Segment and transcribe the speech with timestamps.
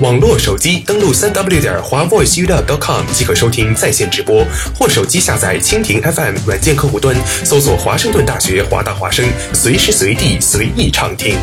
[0.00, 9.24] 网络手机登录三 w 点华 VoiceU.com 即可收听在线直播，或手机下载蜻蜓 FM 软件客户端，搜索华盛顿大学华大华生，
[9.54, 11.34] 随时随地随意畅听。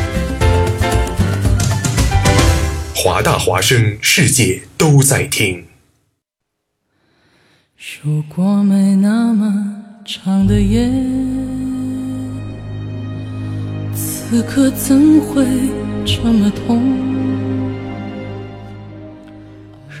[2.94, 5.64] 华大华生，世界都在听。
[8.02, 9.52] 如果没那么
[10.04, 10.88] 长的夜，
[13.94, 15.44] 此刻怎会
[16.06, 17.53] 这么痛？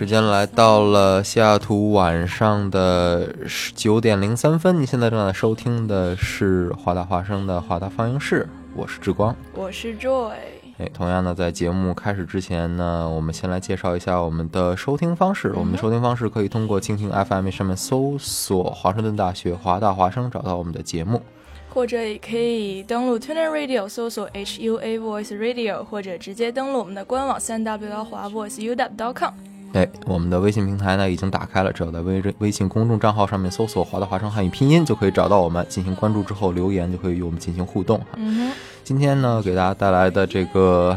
[0.04, 3.26] 时间来到了西雅图晚上的
[3.74, 10.32] 九点零三分，你现在正在收听的是华大华生的华大放映室，我是志光，我是 Joy。
[10.76, 15.54] 哎，同样呢，在节目开始之前呢，我们先来介绍一下我们的收听方式。
[15.56, 21.22] 我们的收听方式可以通过蜻蜓 FM 上面搜索华盛顿大学华大华生，找到我们的节目，
[21.70, 29.32] 或者也可以登录 Tuner Radio 搜索 HUA Voice Radio，或者直接登录我们的官网三 W 华 Voice UW.com。
[29.74, 38.00] 哎，我们的微信平台呢已经打开了，只要在微微信公众账号上面搜索“华大华声汉语拼音”就可以找到我们，进行关注之后留言就可以与我们进行互动。
[38.16, 38.52] 嗯
[38.84, 40.96] 今天呢，给大家带来的这个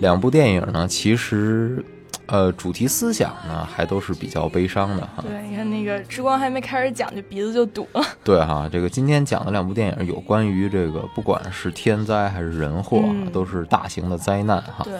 [0.00, 1.82] 两部电影呢，其实
[2.26, 5.24] 呃主题思想呢还都是比较悲伤的哈。
[5.26, 8.04] 对，你看那个之光还没开始讲，就鼻子就堵了。
[8.22, 14.82] 对哈，这个今天讲的两部电影有关于这个不管是天灾还是人祸，嗯都是大型的灾难哈。
[14.84, 14.94] 对，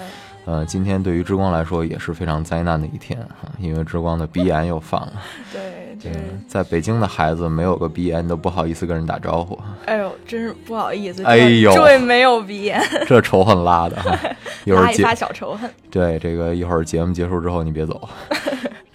[0.48, 5.12] 呃，今天对于之光来说也是非常灾难的一天哈，因为之光的鼻炎又犯了。
[5.52, 11.22] 对，这对，在北京的孩子没有个鼻炎都不好意思跟人打招呼， 哎呦，真是不好意思。
[11.24, 14.18] 哎呦这位没有鼻炎，这仇恨拉的哈。
[14.64, 15.70] 一会发小仇恨。
[15.90, 18.08] 对这个一会儿节目结束之后你别走，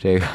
[0.03, 0.25] 这个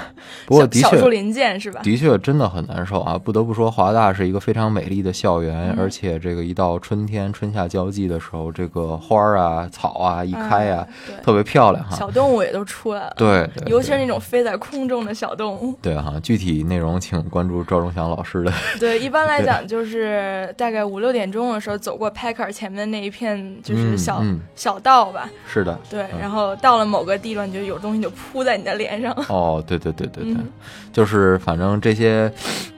[0.47, 1.83] 不过的确小小树林见是吧？
[1.83, 3.19] 的确真的很难受啊！
[3.19, 11.95] 不得不说，华大是一个非常美丽的校园，嗯而且这个一到春天春夏交际的时候，这个花儿啊、草啊一开啊，对特别漂亮哈。
[11.95, 13.13] 小动物也都出来了。
[13.19, 15.75] 对，对尤其是那种飞在空中的小动物。
[15.83, 18.51] 对哈，具体内容请关注赵忠祥老师的。
[18.81, 25.29] 对，一般来 讲就是大概五六点钟的时候，走过 Packer 前面那一片就是嗯小、嗯小道吧。
[25.47, 29.13] 是的，对，嗯然后到了某个地段，你就有东西就扑在你的脸上。
[29.29, 30.49] 哦，对对对对对，嗯
[30.93, 32.33] 就是反正这些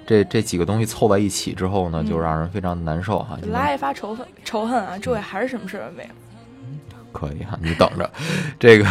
[0.07, 3.37] 这这几个东西凑在一起之后呢，嗯就让人非常难受哈。
[3.43, 4.99] 你拉一发仇恨仇恨啊！
[5.01, 6.11] 这位还是什么事儿没有？
[7.13, 8.09] 可以哈，你等着，
[8.59, 8.87] 这个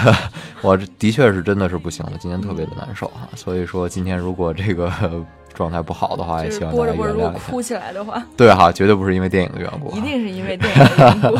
[0.61, 3.29] 我这的确是真的是不行了，今天特别的难受哈。
[3.35, 4.91] 所以说今天如果这个
[5.55, 9.97] 状态不好的话，也希望大家原谅哭起来的话，对哈，绝对不是因为电影的缘故哈。
[9.97, 11.39] 一定是因为电影的缘故。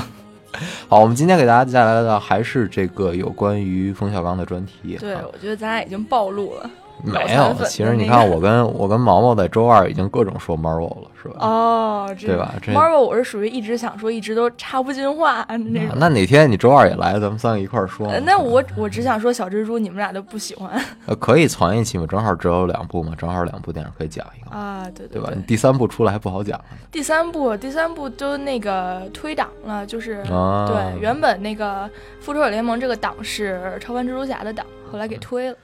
[0.90, 4.98] 好，我们今天给大家带来的还是这个有关于冯小刚的专题。
[5.00, 6.70] 对，我觉得咱俩已经暴露了。
[7.04, 11.36] 没有，其实你看，我跟我跟毛毛在周二已经各种说 Marvel 了，是吧？
[11.40, 15.96] 哦，对吧？Marvel 我是属于一直想说，一直都插不进话那种。
[15.98, 18.08] 那哪天你周二也来，咱们三个一块儿说。
[18.26, 20.70] 那我我只想说小蜘蛛，你们俩都不喜欢。
[21.06, 25.32] 呃，可以攒一期嘛，正好只有两部嘛，正好两部电影可以讲一个啊，对对吧？
[25.36, 26.60] 你第三部出来还不好讲。
[26.92, 35.58] 第三部，第三部都那个推档了，就是对，原本那个复仇者联盟这个档是超凡蜘蛛侠的档，后来给推了。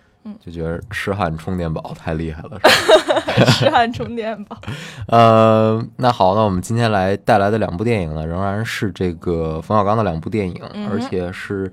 [0.44, 2.60] 就觉得痴汉充电宝太厉害了，
[3.51, 4.57] 痴汉充电宝。
[5.07, 11.72] 呃，那好，那我们今天来带来的两部电影呢，仍然是这个冯小刚的两部电影，而且是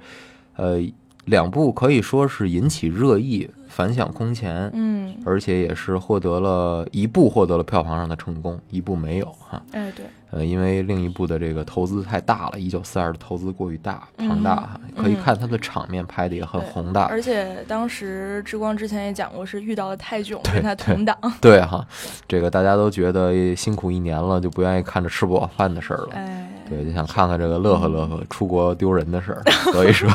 [0.57, 0.79] 呃
[1.25, 3.49] 两部可以说是引起热议。
[3.73, 9.63] 反响空前，嗯，而且也是获得了一部获得了票房上的成功，一部没有哈。
[9.73, 17.05] 哎，对，呃，因为另一部的这个投资太大了，一九四二的投资过于大庞大哈，可以看它的场面拍的也很宏大。
[17.05, 21.17] 而且当时之光之前也讲过，是遇到了泰囧跟他同档。
[21.41, 21.83] 对哈，
[22.29, 26.11] 这个大家都觉得辛苦一年了，就不愿意看着吃不饱饭的事儿了。
[26.13, 26.52] 哎。
[26.73, 29.43] 对，就想看看这个乐呵乐呵出国丢人的事儿，
[29.73, 30.09] 所以说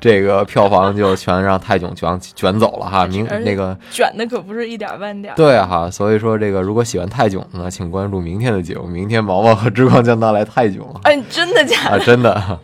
[0.00, 3.06] 这个票房就全让泰囧卷卷走了哈。
[3.06, 5.32] 明那个卷的可不是一点半点。
[5.36, 8.86] 对哈，所以说这个如果喜欢泰囧呢，请关注明天的节目。
[8.86, 10.84] 明天毛毛和之光将到来泰囧。
[11.04, 12.00] 哎，真的假的？
[12.00, 12.58] 真的。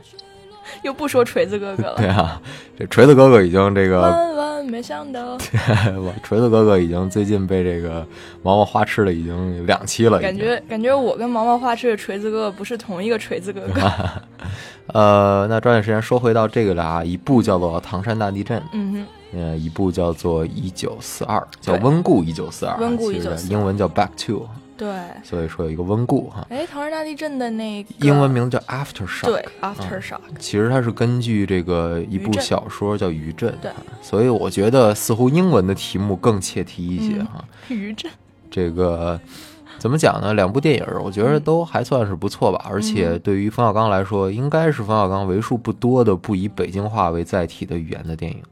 [0.86, 1.94] 又不说锤子哥哥了。
[1.98, 2.40] 对啊，
[2.78, 5.36] 这锤子哥哥已经这个万万没想到。
[6.22, 8.06] 锤子哥哥已经最近被这个
[8.42, 10.20] 毛毛花痴了，已经两期了。
[10.20, 13.82] 感觉感觉我跟毛毛花痴的锤子哥哥不是同一个锤子哥哥。
[14.94, 18.92] 呃，那抓紧时间说回到这个了啊，一部叫做《唐山大地震》，嗯
[19.32, 24.48] 哼，呃，一部叫做《一九四二》，叫温故一九四二，温故一九四二，英文叫 Back to。
[24.76, 24.88] 对，
[25.22, 26.46] 所以说有一个温故哈。
[26.50, 29.24] 哎，唐山大地震的那个英文名字叫 Aftershock。
[29.24, 30.20] 对，Aftershock。
[30.38, 33.56] 其实它是根据这个一部小说叫余震。
[33.62, 33.70] 对。
[34.02, 37.42] 所以我觉得似乎英文的题目更切题一些哈。
[37.68, 38.10] 余震。
[38.50, 39.18] 这个
[39.78, 40.34] 怎么讲呢？
[40.34, 42.64] 两部电影我觉得都还算是不错吧。
[42.68, 48.42] 而且对于冯小刚来说，应该是冯小刚为数不多的不以北京话为载体的语言的电影。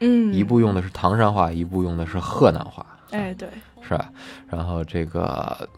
[0.00, 0.32] 嗯。
[0.32, 2.84] 一部用的是唐山话，一部用的是河南话。
[3.14, 3.48] 哎，对。
[3.86, 4.10] 是吧？
[4.48, 5.68] 然后这个，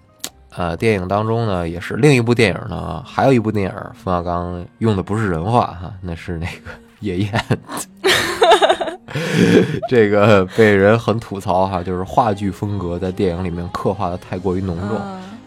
[0.56, 7.30] 呃，电影当中呢，也是另一部电影呢，还有一部电影，冯小刚用的不是人话哈，那是那个夜宴，
[9.90, 14.98] 这个被人很吐槽哈，就是话剧风格在电影里面刻画的太过于浓重，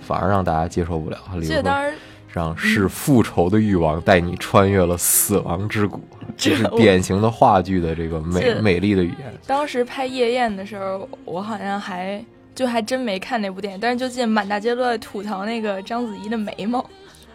[0.01, 1.17] 反而让大家接受不了。
[1.47, 1.93] 这当然
[2.31, 6.01] 让是复仇的欲望带你穿越了死亡之谷，
[6.37, 9.33] 这是典型的话剧的这个美美丽的语言。
[9.45, 12.23] 当时拍夜宴的时候，我好像还。
[12.55, 16.85] 就还真没看那部电影，但是就记得满大街都在吐槽那个章子怡的眉毛。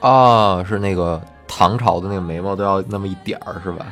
[0.01, 1.19] 啊，是那个
[1.49, 3.87] 唐朝的那个眉毛都要那么一点儿，是吧？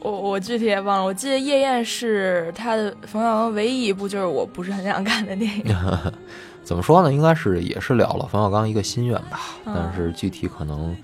[0.00, 5.64] 我我具体也忘了，我记得《夜宴》是他的冯小刚唯一一部就是我不是很想看的电影。
[6.66, 7.12] 怎么说呢？
[7.14, 10.94] 应该是也是了了冯小刚一个心愿吧，但是具体可能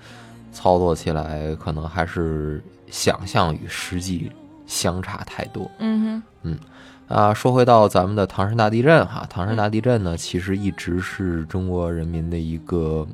[0.51, 4.29] 操作起来可能还是想象与实际
[4.67, 5.71] 相差太多。
[5.79, 6.59] 嗯哼，嗯。
[7.07, 13.05] 啊，说回到咱们的唐山大地震哈，唐山大地震呢，其实一直是中国人民的一个，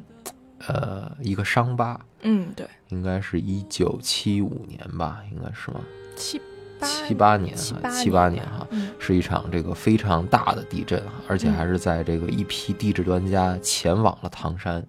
[0.68, 2.00] 呃，一个伤疤。
[2.22, 5.82] 嗯，对，应该是一九七五年吧，应该是吗？
[6.16, 6.40] 七
[6.82, 8.68] 七八年，七八年哈，
[8.98, 14.86] 是一场这个非常大的地震，而且还是在这个一批地质专家前往了唐山。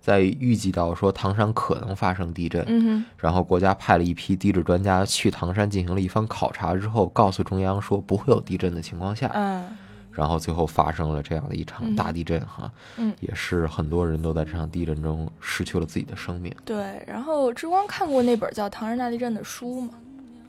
[0.00, 9.76] 在预计到说唐山可能发生地震，嗯然后国家派了一批地质专家去唐山进行了一番考察之后，告诉中央说不会有地震的情况下，嗯，
[10.10, 16.50] 然后最后发生了这样的一场大地震，哈，嗯，也是很多人都在这场地震中失去了自己的生命。
[16.64, 19.90] 对，然后之光看过那本叫《唐山大地震》的书吗？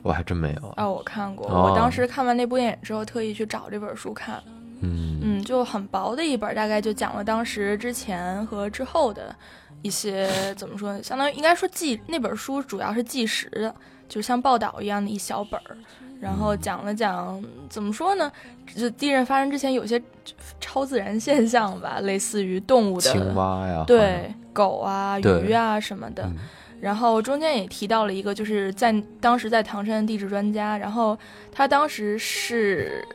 [0.02, 4.42] 我还真没有啊，我看过，我当时看完那部电影之后，特意去找这本书看。
[4.80, 5.20] 嗯。
[5.24, 9.34] 嗯，就很薄的一本，大概就讲了当时之前和之后的
[9.80, 13.72] 一些怎么说，相当于应该说记那本书主要是纪实的，
[14.08, 15.76] 就像报道一样的一小本儿，
[16.20, 17.40] 然后讲了讲
[17.70, 18.30] 怎么说呢，
[18.74, 20.02] 就地震发生之前有些
[20.60, 26.28] 超自然现象吧，类似于动物的青蛙呀，对，狗啊、鱼啊什么的，
[26.82, 31.16] 然后中间也提到了一个，就是在当时在唐山的地质专家，然后
[31.50, 33.06] 他当时是。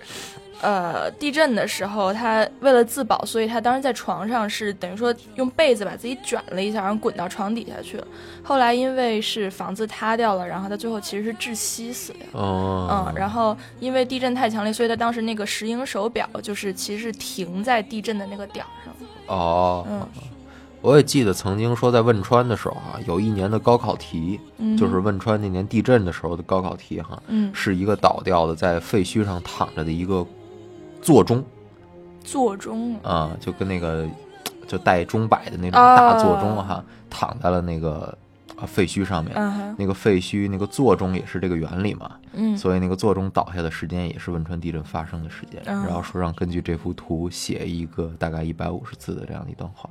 [0.60, 8.08] 呃，地震的时候，他为了自保，所以他当时在床上是等于说用被子把自己卷了一下，然后滚到床底下去了。
[8.42, 12.26] 后来因为是房子塌掉了，然后他最后其实是窒息死的。
[12.32, 18.96] 哦，嗯，然后因为地震太强烈，所以他当时那个石英手表就是其实是停在地震的那个点儿上。
[19.28, 20.10] 哦，嗯，
[20.88, 24.40] 我也记得曾经说在汶川的时候啊，有一年的高考题，
[24.78, 30.26] 就是汶川那年地震的时候的高考题哈，是一个倒掉的在废墟上躺着的一个
[31.02, 31.44] 座钟，
[32.24, 32.96] 座钟。
[33.04, 34.08] 啊，就跟那个
[34.66, 38.18] 就带钟摆的那种大座钟哈，躺在了那个。
[38.58, 39.36] 啊，废墟上面，
[39.78, 45.62] 那个废墟那个座钟也是这个原理嘛，嗯，所以那个座钟倒下的时间也是汶川地震发生的时间。
[45.64, 49.88] 然后说让根据这幅图写一个大概一百五十字的这样的一段话，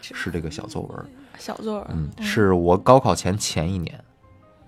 [0.00, 1.06] 是这个小作文。
[1.38, 4.04] 小作文，嗯，是我高考前前一年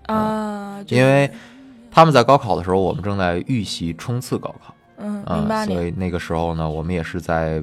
[0.05, 1.29] 啊，因为
[1.91, 5.25] 他们在高考的时候，我们正在预习冲刺高考，嗯，
[5.65, 7.61] 所以那个时候呢，我们也是在。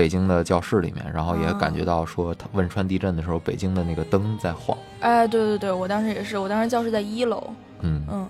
[0.00, 4.74] 北京的教室里面，然后也感觉到说，汶川地震的时候，北京的那个灯在晃。
[5.00, 7.52] 哎，对对对，我当时也是，我当时教室在一楼。
[7.80, 8.26] 嗯嗯，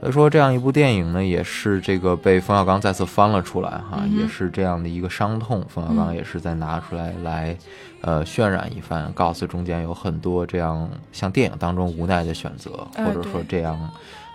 [0.00, 5.64] 所以说这样一部电影呢，也是这个被冯小刚再次翻了出来哈，也是这样的一个伤痛。
[5.68, 7.56] 冯小刚也是在拿出来来，
[8.00, 13.88] 呃，渲染一番，告诉中间有很多这样像电影当中无奈的选择，或者说这样，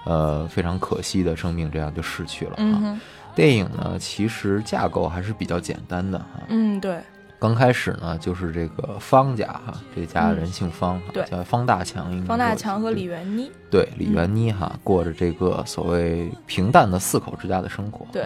[0.05, 2.98] 呃，非常可惜的生命这样就逝去了哈。
[3.39, 6.25] 电影呢，其实架构还是比较简单的哈。
[6.50, 7.00] 嗯，对。
[7.39, 12.22] 刚开始呢，就是这个方家哈，这家人姓方，对，叫方大强。
[12.25, 13.50] 方大强和李元妮。
[13.72, 18.05] 对，李元妮哈，过着这个所谓平淡的四口之家的生活。
[18.12, 18.25] 对。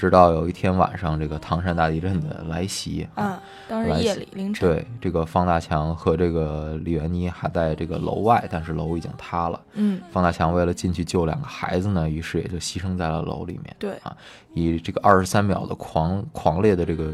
[0.00, 3.38] 直到有一天晚上，这个唐山大地震的来袭啊，
[3.68, 9.60] 当时夜里凌晨，对这个方大强和这个李元妮还在这个楼外，但是楼已经塌了。
[9.74, 13.76] 嗯，方大强为了进去救两个孩子呢，于是也就牺牲在了楼里面。
[13.78, 14.16] 对啊，
[14.54, 17.12] 以这个二十三秒的狂狂烈的这个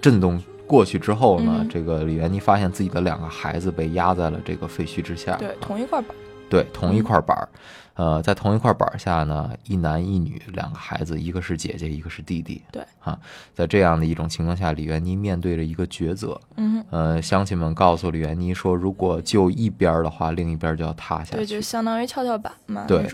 [0.00, 5.36] 震动过去之后呢，这个李元妮发现自己的两个孩子被压在了这个废墟之下。
[5.36, 6.16] 对，同一块板。
[6.50, 7.48] 对，同一块板儿。
[7.94, 12.60] 呃，在同一块板下呢，一男一女两个孩子，一个是姐姐，一个是弟弟。
[12.72, 13.16] 对，啊，
[13.54, 16.40] 在这样的一种情况下，李元妮面对着一个抉择。
[16.56, 21.36] 嗯，呃，乡亲们告诉李元妮说，如果就一边的话，另一边就要塌下去。
[21.36, 22.84] 对，就相当于跷跷板嘛。
[22.88, 23.08] 对，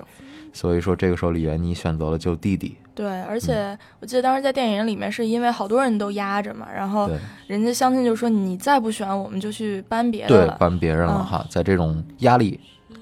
[0.53, 2.77] 所以说这个时候李元妮选择了救弟弟。
[2.95, 7.11] 对，而且我记得当时在电影里面，是因为好多人都压着嘛，然后
[7.47, 12.59] 人家乡亲就说：“你再不选，我们就去搬别的了。”对，搬别人了哈，在这种压力。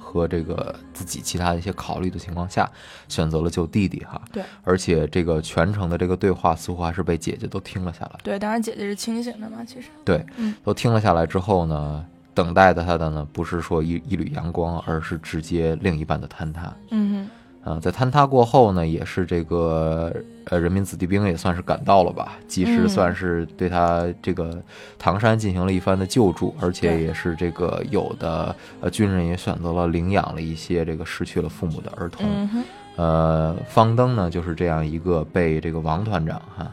[0.09, 2.71] 和这个自己其他的一些考虑的情况下，
[3.09, 4.19] 选择了救弟弟哈。
[4.33, 8.19] 对，而且这个全程的这个对话似乎还是被姐姐都听了下来。
[8.25, 9.89] 对，当然姐姐是清醒的嘛，其实。
[10.03, 10.25] 对，
[10.65, 16.75] 都听了下来之后呢，等待的他的呢，不是说一一缕阳光，而是直接另一半的坍塌。
[16.91, 17.29] 嗯。
[17.69, 20.11] 啊，在坍塌过后呢，也是这个
[20.45, 24.59] 呃人民子弟兵也算是赶到了吧，及时算是对他这个
[24.99, 32.49] 唐山进行了一番的救助，而且也是这个有的呃军人也选择了领养了一些这个失去了父母的儿童。
[32.97, 36.73] 呃，方登呢就是这样一个被这个王团长哈，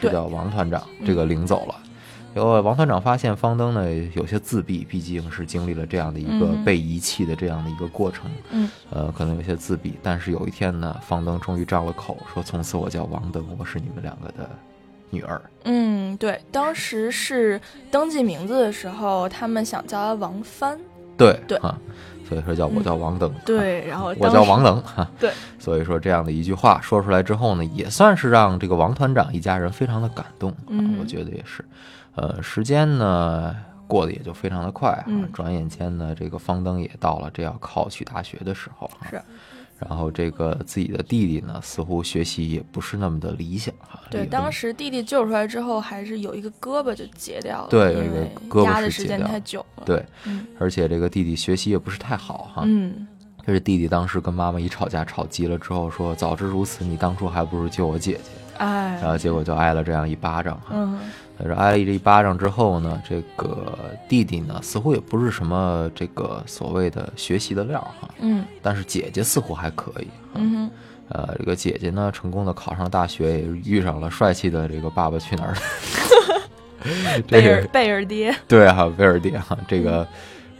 [0.00, 1.76] 这叫王团长这个领走了。
[1.78, 1.87] 然
[2.36, 9.94] 后王团长发现方登呢有些自闭，毕竟是经历了这样的一个被遗弃的这样的一个过程，嗯，呃，可能有些自闭。
[10.02, 14.48] 但是有一天呢，方登终于张了口，说：“从此我叫王登，我是你们两个的
[15.10, 20.78] 女儿。”嗯，对，当时是登记名字的时候，他们想叫他王帆，
[21.16, 21.76] 对对啊，
[22.28, 31.64] 所以说叫我叫王登，对，然后我叫王能，哈，对， 所以说这样的一句话说出来之后呢，也算是让这个王团长一家人非常的感动，嗯，我觉得也是。
[32.18, 33.54] 呃，时间呢
[33.86, 39.22] 过得也就非常的快啊，转眼间呢，这个方登也到了这要考取大学的时候是，
[39.78, 44.00] 然后这个自己的弟弟呢，似乎学习也不是那么的理想哈。
[44.10, 50.04] 对，当时弟弟救出来之后，还是有一个胳膊就截掉了，对，有一个胳膊的时间太久了，对，
[50.58, 53.06] 而且这个弟弟学习也不是太好哈，嗯，
[53.46, 60.70] 就是弟弟当时跟妈妈一吵架，吵急了之后说：“早知如此，你当初还不如救我姐姐。”哎，然后结果就挨了这样一巴掌哈。
[60.72, 60.98] 嗯。
[61.38, 63.78] 在这挨了这一巴掌之后呢，这个
[64.08, 68.08] 弟弟呢，似乎也不是什么这个所谓的学习的料哈。
[68.20, 68.44] 嗯。
[68.60, 70.08] 但是姐姐似乎还可以。
[70.34, 70.70] 嗯。
[71.10, 75.54] 呃，这个姐姐呢，成功的考上大学，也遇上了帅气的这个爸爸去哪儿。
[77.26, 78.34] 贝尔贝尔爹。
[78.46, 80.06] 对哈，贝尔爹哈，这个，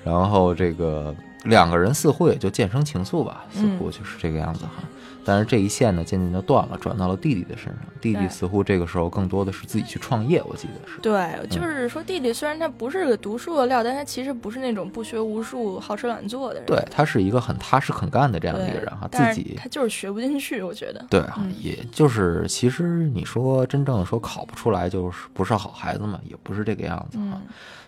[0.03, 4.83] 然后这个两个人似乎也就渐生情愫吧，似乎就是这个样子哈。
[5.29, 7.77] 但是这一线呢，渐渐就断了，转到了弟弟的身上。
[8.01, 10.99] 弟弟似乎这个时候更多的是自己去创业，我记得是。
[11.03, 16.65] 对，就是说弟弟虽然他不是个读书的料，但他其实不是那种不学无术、好吃懒做的人。
[16.65, 21.05] 对他是一个很踏实肯干的这样的一个人哈，自己他就是学不进去，我觉得。
[21.11, 27.43] 对啊，也就是其实你说真正的说考不出来，就是不是好孩子嘛，也不是这个样子哈。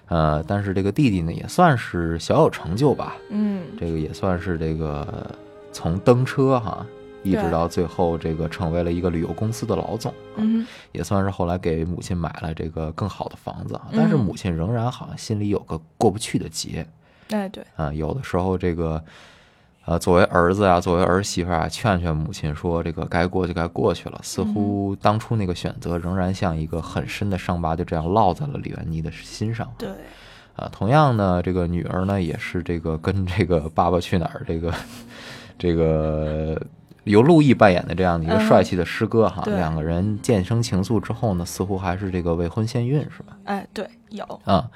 [0.09, 3.17] 呃，但是这个弟弟呢，也算是小有成就吧。
[3.31, 5.35] 嗯，这个也算是这个
[5.73, 6.85] 从蹬车哈。
[7.23, 16.87] 一直到最后这个成为了一个旅游公司的老总，嗯，也算是后来给母亲买了这个更好的房子，但是母亲仍然好像心里有个过不去的结，
[17.31, 19.03] 哎对，啊，有的时候这个。
[19.87, 29.73] 呃，作为儿子啊，作为儿媳妇啊，劝劝母亲说：“这个该过就该过去了。”似乎当初那个选择仍然像一个很深的伤疤，就这样烙在了李元妮的心上。
[29.79, 29.89] 对，
[30.55, 34.73] 啊，同样呢，这个女儿呢，也是这个跟这个《爸爸去哪儿》这个
[35.59, 36.61] 这个。
[37.04, 43.37] 由陆毅扮演的这样的一个帅气的师哥哈，两个人渐生情愫之后呢，似乎还是这个未婚先孕是吧？
[43.45, 44.69] 哎，对，有啊，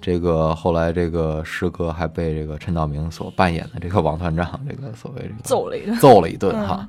[0.00, 6.88] 这个后来这个师哥还被这个陈道明所扮演的这个王团长这个所谓这个揍了一顿，揍了一顿哈。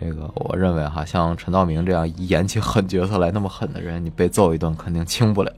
[0.00, 5.52] 这个我认为哈，像陈道明这样演起狠角色来那么狠的人，你被揍一顿肯定轻不了。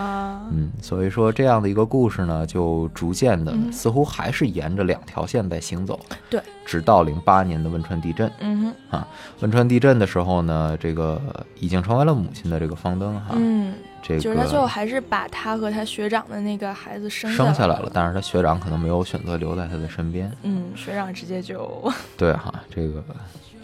[0.00, 6.00] 啊，嗯，所以说这样的一个故事呢，就逐渐的似乎还是沿着两条线在行走。
[6.30, 8.30] 对，直到零八年的汶川地震。
[8.40, 9.06] 嗯哼，啊，
[9.40, 11.20] 汶川地震的时候呢，这个
[11.58, 13.34] 已经成为了母亲的这个方登哈。
[13.34, 20.32] 嗯，这个就是他最后还是把他和他学长的那个孩子生生下来了，但是他学长可能没有选择留在他的身边。
[20.42, 23.04] 嗯，学长直接就 对哈，这个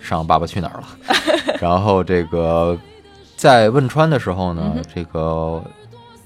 [0.00, 1.56] 上《爸爸去哪儿》了。
[1.62, 2.78] 然后这个
[3.36, 5.62] 在汶川的时候呢，这个。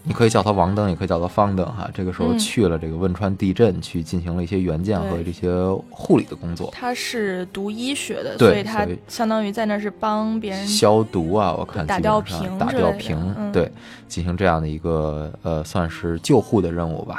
[0.02, 1.88] 你可以叫他王登，也可以叫他方登哈。
[1.92, 5.50] 这个时候去了这个汶川地震，去进行了一些援建和这些
[5.90, 6.70] 护理的工作。
[6.72, 11.54] 他是读医学的，所以他相当于在那是帮别人消毒啊。
[11.56, 13.70] 我看打吊瓶，打吊瓶，对，
[14.08, 17.18] 进行这样的一个呃，算是救护的任务吧。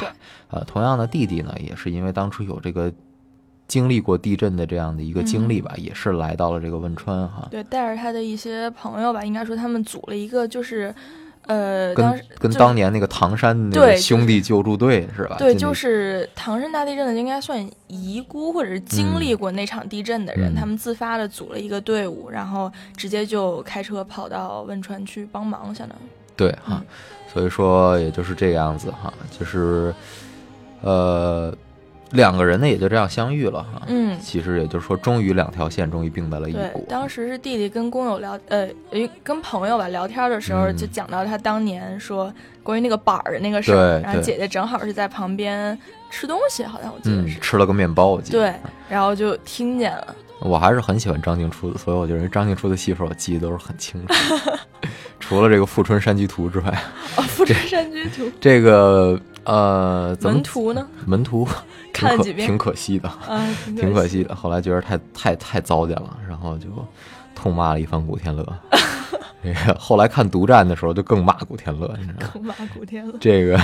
[0.49, 2.91] 呃，同样的弟弟呢，也是因为当初有这个
[3.67, 7.47] 经历过地震的这样的一个经历吧，也是来到了这个汶川哈。
[7.51, 10.93] 对，带着他的一些朋友吧，应该说他们组了一个就是。
[11.47, 15.35] 呃，跟跟当年那个唐山那个兄弟救助队是吧？
[15.37, 26.01] 对，就是唐山大地震的，应该算遗孤或者是经历过那场地震的人，他们自发的组了一个队伍，然后直接就开车跑到汶川去帮忙，相当于
[26.35, 26.83] 对哈，
[27.33, 29.93] 所以说也就是这个样子哈，就是
[30.81, 31.53] 呃。
[32.11, 36.85] 两个人呢也就这样相遇了哈，嗯，其实也就是说，终于两条线终于并在了一股。
[36.89, 38.67] 当时是弟弟跟工友聊，呃，
[39.23, 45.77] 跟朋友吧聊天的时候，就讲到他当年说关于那个板儿的那个事儿，然后姐姐正好是在旁边
[46.09, 48.53] 吃东西，好像我记得是吃了个面包，我记得对，
[48.89, 50.15] 然后就听见了。
[50.39, 54.13] 我还是很喜欢张静初的，所以我觉得张静初的戏份我记得都是很清楚，
[55.19, 56.83] 除了这个《富春山居图》之外，
[57.15, 60.85] 哦，《富春山居图》这个呃，门徒呢？
[61.05, 61.47] 门徒。
[61.93, 63.11] 看了几遍，挺可惜的，
[63.77, 64.35] 挺可惜的。
[64.35, 66.67] 后来觉得太太太糟践了，然后就
[67.35, 68.45] 痛骂了一番古天乐。
[69.77, 72.29] 后来看独占的时候，就更骂古天乐，你知道吗？
[72.33, 73.13] 更骂古天乐。
[73.19, 73.59] 这个，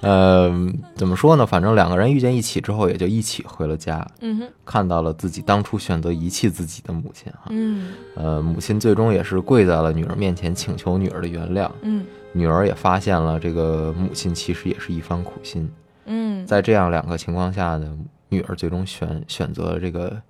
[0.00, 0.48] 呃，
[0.94, 1.44] 怎么说呢？
[1.44, 4.06] 反正两个人遇见一起之后，也就一起回了家。
[4.20, 7.48] 嗯哼，看到了自己当初选择遗弃自己的母亲哈。
[7.50, 7.92] 嗯。
[8.14, 11.68] 呃，母亲最终也是跪在了女儿面前，请求女儿的原谅。
[11.82, 12.04] 嗯。
[12.32, 15.68] 女儿也发现了这个母亲其实也是一番苦心。
[16.08, 17.96] 嗯，在这样两个情况下呢，
[18.30, 20.20] 女儿最终选选择了这个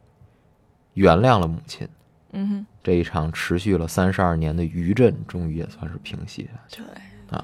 [0.94, 1.88] 原谅了母亲。
[2.32, 6.82] 嗯哼，这一场持续了三十二年的余震，终于也算是平息下去。
[6.82, 7.42] 对啊，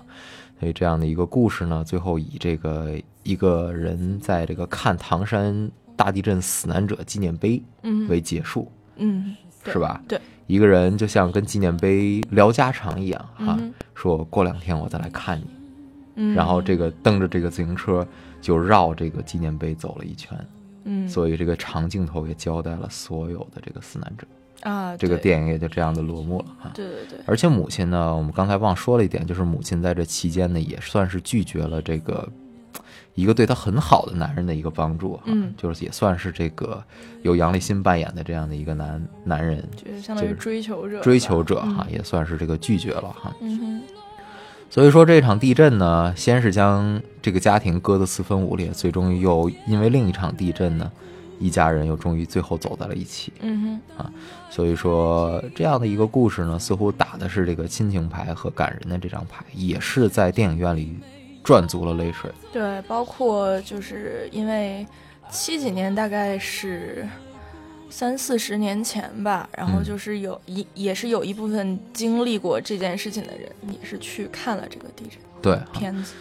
[0.60, 7.62] 所以这样的一个故事呢，最后以这个一个人在这个看唐山大地震死难者纪念碑
[8.08, 8.70] 为结束。
[8.96, 10.02] 嗯，是吧？
[10.06, 13.58] 对，一个人就像跟纪念碑聊家常一样哈，
[13.94, 15.46] 说过两天我再来看你。
[16.34, 18.06] 然后这个蹬着这个自行车
[18.40, 20.38] 就绕这个纪念碑走了一圈，
[20.84, 24.26] 嗯，所以这个长镜头也交代了所有的这个死难者
[24.62, 26.70] 啊，这个电影也就这样的落幕了哈。
[26.74, 27.18] 对对对。
[27.26, 32.28] 而且母亲呢，我们刚才忘说了一点，就是母亲在这期间呢，也算是拒绝了这个
[33.14, 35.24] 一个对她很好的男人的一个帮助哈，
[35.56, 36.82] 就是也算是这个
[37.22, 43.34] 由杨立新扮演的这样的一个男男人，就是相当于追求者，追求者哈，也算是这个拒绝了哈。
[43.40, 43.82] 嗯哼。
[44.74, 50.90] 所以说这场地震呢，先是将这个家庭割得四分五裂，最终又因为另一场地震呢，
[51.38, 53.32] 一家人又终于最后走在了一起。
[53.38, 54.12] 嗯哼，啊，
[54.50, 60.98] 所以说这样的一个故事呢，似乎打的是这个亲情牌和感人的这张牌，也是在电影院里
[61.44, 62.28] 赚足了泪水。
[62.52, 64.84] 对，包括就是因为
[65.30, 67.08] 七几年大概是。
[67.96, 76.12] 三四十年前吧，然后就是有一也是有一部分经历过这件事情的人，也是去看了这个地震对片子。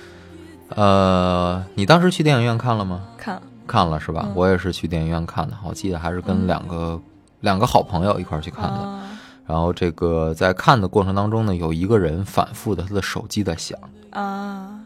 [0.70, 3.02] 呃，你当时去电影院看了吗？
[3.18, 4.30] 看了看了是吧？
[4.36, 7.02] 我也是去电影院看的，我记得还是跟两个
[7.40, 9.00] 两个好朋友一块去看的。
[9.48, 13.80] 然后这个在看的过程当中呢，有一个人反复的他的手机在响
[14.12, 14.80] 啊。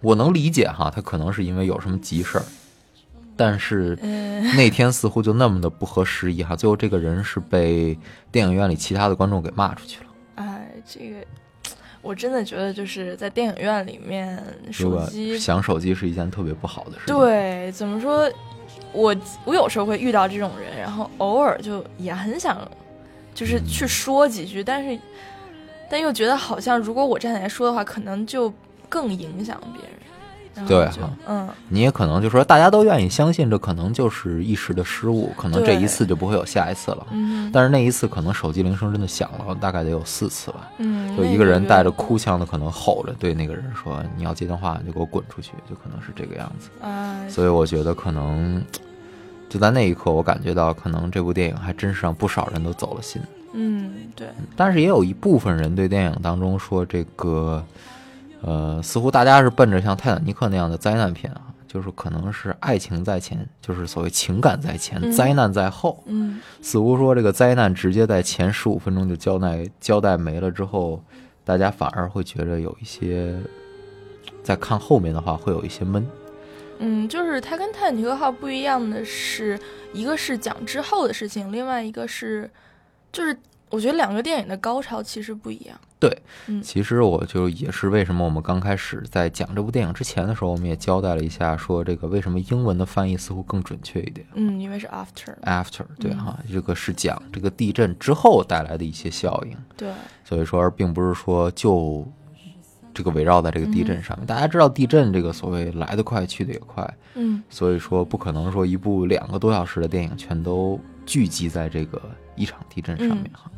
[0.00, 2.44] 我能理解哈，他可能是因为有什么急事儿。
[3.36, 3.96] 但是
[4.56, 6.54] 那天似乎就那么的不合时宜哈。
[6.54, 7.98] 最后这个人是被
[8.30, 10.06] 电影院里其他的观众给骂出去了。
[10.36, 11.16] 哎，这个
[12.02, 17.06] 我真的觉得就是在电影院里面，手机响手机是一件特别不好的事。
[17.06, 18.30] 对，怎么说？
[18.92, 22.70] 我我有时候会遇到这种人，然后偶尔就也很想，
[23.34, 24.96] 就是去说几句，但是
[25.90, 28.52] 但又觉得好像如果我站起来说的话，可能就
[28.88, 29.98] 更影响别人。
[30.66, 37.06] 对哈，嗯，你也可能就说大家都愿意相信，这可能就是一时的失误，可能这一次就不会有下一次了。
[37.10, 40.70] 嗯，但是那一次可能手机铃声真的响了，大概得有四次吧。
[40.78, 46.68] 嗯，就一个人带着哭腔的，可能吼着对那个人说：“你要接电话，你就给我滚出去。”就可能是这个样子。
[46.80, 48.62] 啊，所以我觉得可能
[49.48, 53.20] 就在那一刻，我感觉到可能这部电影还真是让不少人都走了心。
[53.52, 54.28] 嗯，对。
[54.56, 57.64] 但是也有一部分人对电影当中说这个。
[58.46, 66.02] 呃，似乎大家是奔着像泰坦尼克那样的灾难片啊，就是可能是爱情在前，就是所谓情感在前，灾难在后。
[66.04, 71.02] 嗯，似乎说这个灾难直接在前十五分钟就交代交代没了之后，
[71.42, 73.34] 大家反而会觉得有一些，
[74.42, 76.06] 在看后面的话会有一些闷。
[76.80, 79.58] 嗯，就是它跟泰坦尼克号不一样的是，
[79.94, 82.50] 一个是讲之后的事情，另外一个是，
[83.10, 83.34] 就是
[83.70, 85.80] 我觉得两个电影的高潮其实不一样。
[86.04, 94.26] 对，其实我就也是为什么我们刚开始在讲这部电影之前的时候，我们也交代了一下，说这个为什么英文的翻译似乎更准确一点。
[94.34, 95.34] 嗯，因为是 after。
[95.44, 99.56] after，对哈，这个是讲这个地震之后带来的一些效应。
[99.78, 99.90] 对，
[100.24, 102.06] 所以说而并不是说就
[102.92, 104.26] 这个围绕在这个地震上面。
[104.26, 112.02] 大家知道地震这个所谓来得快去得也快，嗯，所以说不可能说一部两个多小时的电影全都聚集在这个
[112.36, 113.50] 一场地震上面哈。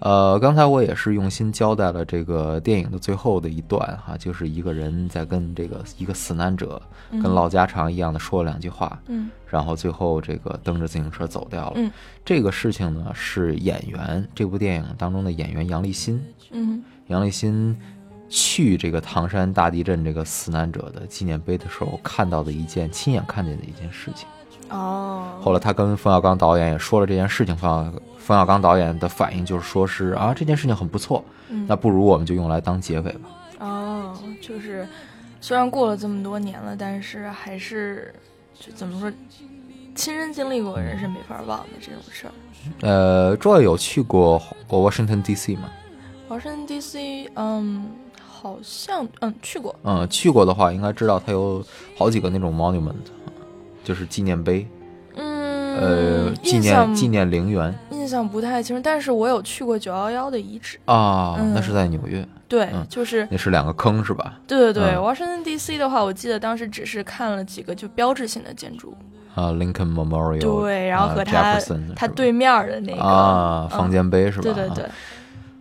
[0.00, 11.72] 呃，刚才我也是用心交代了这个电影的最后的一段哈，就是一个人在跟这个一个死难者跟老家常一样的说了两句话，嗯，然后最后这个蹬着自行车走掉了。
[11.76, 11.90] 嗯，
[12.24, 17.78] 这个事情呢是演员这部电影当中的演员杨立新，嗯，杨立新
[18.30, 24.26] 去这个唐山大地震这个死难者的纪念碑的时候看到的一件亲眼看见的一件事情。
[24.70, 31.24] 哦，后来他跟冯小刚导演也说了这件事情，冯冯小刚导演的反应就是说是啊这件事情很不错，
[31.66, 33.30] 那不如我们就用来当结尾吧。
[33.58, 34.86] 哦，就是
[35.40, 38.14] 虽然过了这么多年了，但是还是
[38.58, 39.10] 就怎么说，
[39.94, 42.32] 亲身经历过的人是没法忘的这种事儿。
[42.82, 45.56] 呃，Joy 有去过 Washington D.C.
[45.56, 45.70] 吗
[46.28, 47.30] ？Washington D.C.
[47.34, 47.90] 嗯，
[48.22, 49.74] 好像嗯去过。
[49.82, 51.64] 嗯，去过的话应该知道它有
[51.96, 52.94] 好几个那种 monument。
[53.82, 54.79] 就是纪念碑，嗯，
[55.80, 64.38] 呃，纪念纪念陵园，印象不太清楚，但是我有去过九幺幺的遗址啊，那是在纽约，对，就是那是两个坑是吧？
[64.46, 65.78] 对对对，Washington D.C.
[65.78, 68.94] 的话，我记得当时只是看了几个就标志性的建筑
[69.34, 71.58] 啊，Lincoln Memorial，对，然后和他
[71.96, 74.42] 他对面的那个啊，方尖碑是吧？
[74.42, 74.84] 对对对。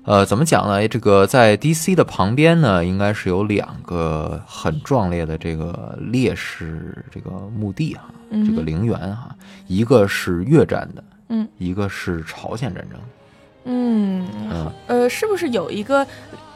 [0.10, 0.88] 呃，怎么讲呢？
[0.88, 1.94] 这个在 D.C.
[1.94, 8.06] 的旁边呢，应该是有两个很壮烈的这个烈士这个墓地哈，
[8.44, 9.36] 这个陵园哈，
[9.68, 13.00] 一个是越战的，嗯，一个是朝鲜战争，
[13.66, 16.04] 嗯嗯，呃，是不是有一个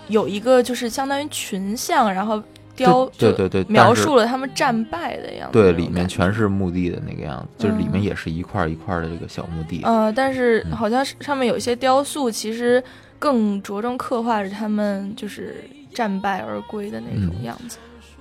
[0.08, 2.42] 有一个就是相当于群像，然后
[2.76, 12.84] 雕对对对，描述了他们战败的样子，对，里面全是墓地的那个样子，就是里面也是一块一块的这个小墓地，呃，但是好像是上面有一些雕塑，其实。
[13.24, 17.78] 更着重刻画着他们就是战败而归的那种样子。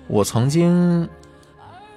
[0.07, 1.03] 我曾经，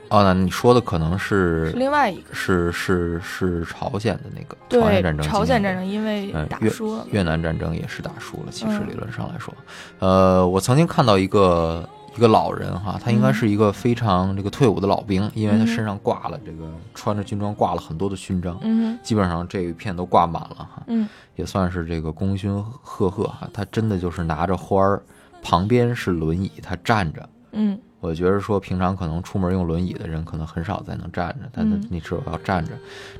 [0.10, 5.24] 哦，那你说的可能是另外一个，是是是朝鲜的那个朝鲜战争。
[5.24, 8.48] 朝鲜战争因为打输了，越南战争也是打输了。
[8.50, 9.54] 其实理论上来说，
[10.00, 11.88] 呃，我曾经看到一个。
[12.15, 23.50] 一个老人哈，他应该是一个非常这个退伍的老兵，因为他身上挂了这个穿着军装挂了很多的勋章，嗯，基本上这一片都挂满了哈，嗯，也算是这个功勋赫赫哈。
[23.54, 25.02] 他真的就是拿着花儿，
[25.41, 32.71] 旁边是轮椅，他站着，嗯，我觉得说平常可能出门用轮椅的人可能很少再能站着，但他那时候要站着，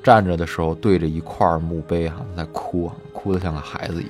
[0.04, 4.08] 站着的时候对着一块墓碑哈在哭啊，哭得像个孩子一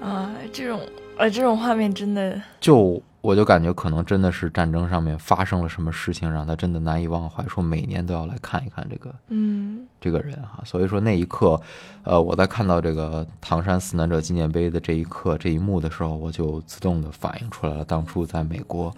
[0.00, 0.80] 样，啊，这种
[1.18, 3.02] 呃这种画面真的就。
[3.26, 10.62] 我就感觉可能真的是战争上面发生了什么事情，让他真的难以忘怀，说每年都要来看一看这个，嗯，这个人哈。
[10.64, 11.60] 所以说那一刻，
[12.04, 18.94] 呃，我在看到这个唐山死难者纪念碑的这一刻这一幕的时候，我就自动的反映出来了当初在美国，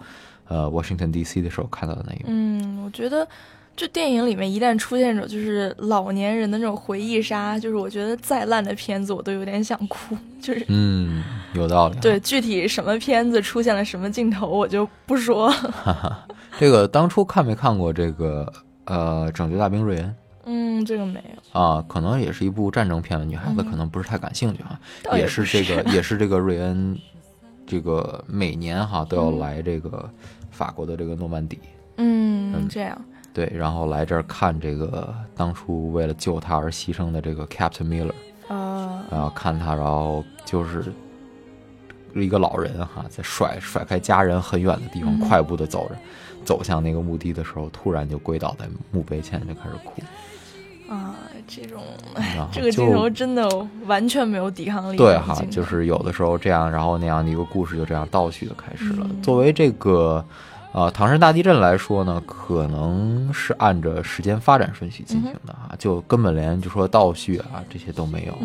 [0.47, 1.41] 呃，Washington D.C.
[1.41, 2.25] 的时候看到的那一幕。
[2.27, 3.27] 嗯，我觉得。
[3.79, 10.17] 就电影里面一旦出现这种就是老年人的那种回忆杀，就是我觉得再烂的片子我都有点想哭。
[10.41, 11.97] 就是嗯，有道理。
[12.01, 15.49] 对，具体什么片子出现了什么镜头我就不说。
[16.59, 18.51] 这个当初看没看过这个
[18.83, 20.15] 呃，拯救大兵瑞恩。
[20.43, 24.77] 嗯，这个没有啊，可能也是一部战争片，女孩子可能不是太感兴趣哈。
[25.15, 26.99] 也是这个，也是这个瑞恩，
[27.65, 30.09] 这个每年哈都要来这个
[30.51, 31.59] 法国的这个诺曼底。
[31.95, 33.01] 嗯，这样。
[33.33, 38.13] 对，然后来这儿看这个当初为了救他而牺牲的这个 Captain Miller。
[38.47, 39.03] 啊。
[39.11, 40.85] 然后看他，然后就是
[42.13, 45.95] 一个老人哈，在甩甩开家人很远的地方，快步的走着，
[46.45, 50.01] 走向那个墓地的时候，突然就跪倒在墓碑前，就开始哭。
[50.91, 51.15] 啊，
[51.47, 51.81] 这种
[52.51, 53.47] 这个镜头真的
[53.85, 54.97] 完全没有抵抗力。
[54.97, 59.07] 对哈，就是有的时候这样，然后那样的一个故事就这样倒叙的开始了。
[59.21, 60.23] 作为这个
[60.71, 68.37] 呃唐山大地震来说呢，可能是按着时间发展顺序进行的啊，就根本连就说倒叙啊这些都没有。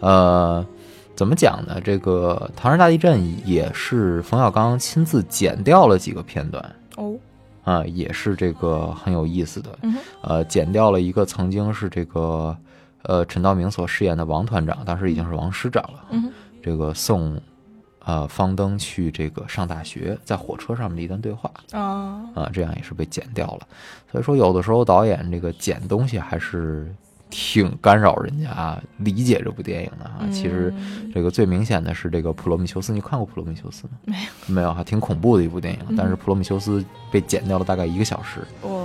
[0.00, 0.64] 呃，
[1.14, 1.80] 怎么讲呢？
[1.82, 7.14] 这个唐山大地震也是冯小刚亲自剪掉了几个片段哦。
[7.64, 9.78] 啊，也是这个很有意思的，
[10.22, 12.56] 呃，剪掉了一个曾经是这个，
[13.02, 16.02] 呃，陈道明所饰演的王团长，当时已经是王师长了，
[16.60, 17.40] 这个送，
[18.04, 23.66] 呃，方登去这个上大学，在火车上面的一段对话，啊，啊，这样也是被剪掉了，
[24.10, 26.92] 所以说有的时候导演这个剪东西还是。
[27.34, 30.28] 挺干扰人家理解这部电影的啊。
[30.30, 30.70] 其实
[31.14, 33.96] 这个最明显的是这个《普罗米修斯》，你看过《普罗米修斯》吗？
[34.04, 35.80] 没有，没有还，挺恐怖的一部电影。
[35.96, 38.81] 但是《普罗米修斯》被剪掉了大概一个小时哦，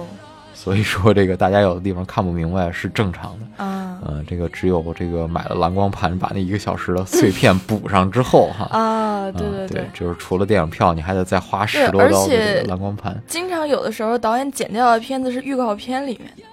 [0.57, 3.99] 所以说这个大家有的地方看不明白是正常的啊。
[4.07, 13.15] 嗯，这个只有这个买了蓝光盘，把那一个小时的碎片补上之后哈啊，对对对，就是除了电影票，你还得再花十多刀的蓝光盘。
[13.27, 16.43] 经常有的时候导演剪掉的片子是预告片里面的。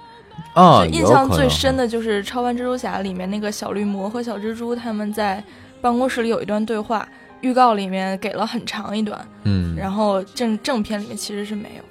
[0.60, 5.42] 啊，印象最深的就是《超凡蜘蛛侠》里面那个小绿魔和小蜘蛛他们在
[5.80, 7.08] 办公室里有一段对话，
[7.40, 11.88] 预告里面给了很长一段，嗯，然后正正片里面其实是没有的。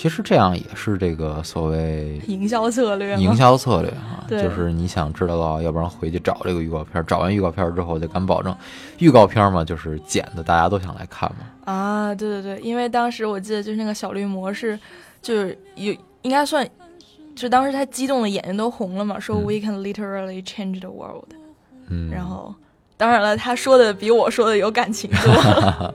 [0.00, 8.56] 其实这样也是这个所谓营销策略，营销策略哈， 对，就是你想知道到，要不然回去找这个预告片，找完预告片之后，就敢保证，
[8.96, 11.70] 预告片嘛，就是剪的，大家都想来看嘛。
[11.70, 14.78] 啊，对对对，因为当时我记得就是那个小绿魔是，
[15.20, 16.66] 就是有应该算。
[17.36, 21.28] 就当时他激动的眼睛都红了嘛，说 "We can literally change the world"，
[21.90, 22.54] 嗯，然后
[22.96, 25.94] 当然了，他说的比我说的有感情多。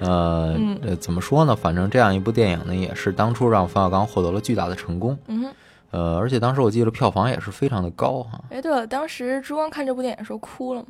[0.00, 0.56] 呃，
[1.00, 1.54] 怎么说呢？
[1.56, 5.18] 反正这样一部电影呢，也是当初让冯小刚获得了巨大的成功。
[5.26, 5.50] 嗯，
[5.90, 8.40] 呃，而且当时我记得票房也是非常的高哈。
[8.50, 10.88] 哎，对了，当时朱光看这部电影时候哭了吗？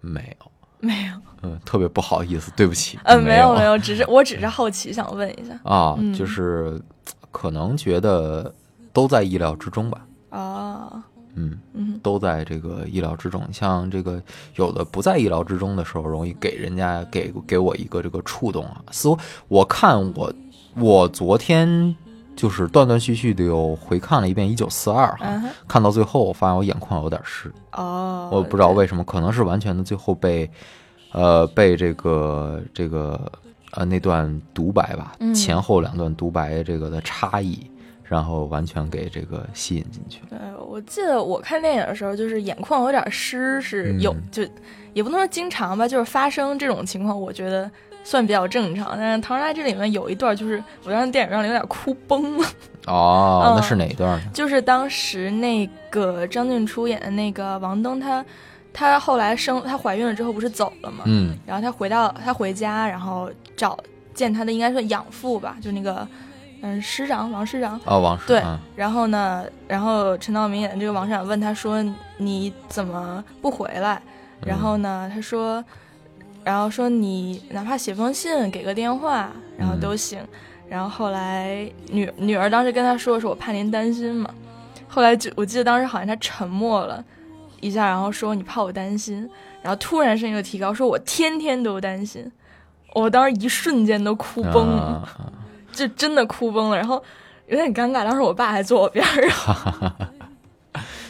[0.00, 0.50] 没有，
[0.80, 1.12] 没有。
[1.42, 2.98] 嗯，特别不好意思，对不起。
[3.04, 6.80] 呃，没有没有，只是 我只是好奇，想问一下啊，就是
[7.30, 8.54] 可能觉得。
[8.90, 10.06] 都在意料之中吧？
[10.30, 13.42] 啊，嗯嗯，都在这个意料之中。
[13.52, 14.22] 像这个
[14.56, 18.82] 有的不在意料之中的时候，容易给人家给给我一个这个触动啊。
[18.90, 20.32] 似乎我看我
[20.76, 21.94] 我昨天
[22.36, 30.48] 就是断断续续的又回看了一遍《一九四二》哈，看到最后我发现我眼眶有点湿哦，我不知道为什么，可能是完全的最后被
[31.12, 33.30] 呃被这个这个
[33.72, 37.58] 呃那段独白吧，前后两段独白这个的差异。
[38.08, 40.20] 然后完全给这个吸引进去。
[40.30, 44.42] 对，我记得我看电影的时候，就是眼眶有点湿，是有就
[44.94, 47.70] 也不能说经常吧，就是发生这种情况，我觉得
[48.02, 48.94] 算比较正常。
[48.96, 52.46] 但是《唐人街》这里面有一段，就是我当时电影院里有点哭崩了。
[52.86, 54.18] 哦， 那是哪一段？
[54.32, 58.24] 就是当时那个张晋出演的那个王登，她
[58.72, 61.04] 她后来生她怀孕了之后不是走了吗？
[61.04, 61.36] 嗯。
[61.46, 63.78] 然后她回到她回家，然后找
[64.14, 66.08] 见她的应该算养父吧，就那个。
[66.60, 68.42] 嗯，师长王师长哦，王师对，
[68.74, 71.84] 然后呢，然后陈道明演的这个王师长问他说
[72.18, 74.02] ：“你怎么不回来？”
[74.44, 75.64] 然后呢，他说
[76.42, 80.18] ：“然后说你哪怕写封信，给个电话，然后都行。”
[80.68, 84.28] 然后后来女女儿当时跟他说：“说我怕您担心嘛。”
[84.88, 87.02] 后来就我记得当时好像他沉默了
[87.60, 89.28] 一下，然后说：“你怕我担心？”
[89.62, 92.30] 然后突然声音又提高，说：“我天天都担心。”
[92.94, 95.08] 我当时一瞬间都哭崩了。
[95.78, 97.00] 就真的哭崩了，然后
[97.46, 98.04] 有点尴尬。
[98.04, 99.92] 当时我爸还坐我边上。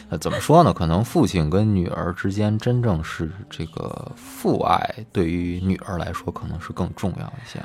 [0.07, 0.71] 那 怎么说呢？
[0.71, 7.59] 可能父亲跟女儿之间真正是这个父爱，对于女儿来说可能是更重要一些。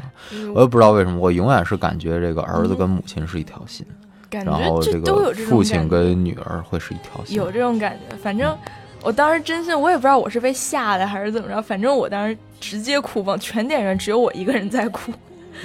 [0.54, 3.86] 我也不知道为什么，我永远是感觉这个儿子跟母亲是一条心，
[4.30, 7.36] 然后这个父亲跟女儿会是一条心。
[7.36, 8.16] 有这种感觉。
[8.16, 8.56] 反正
[9.02, 11.60] 我当时真心，我也不知道我是被吓的还是怎么着。
[11.60, 15.12] 反正我当时直接哭崩，全电影院只有我一个人在哭。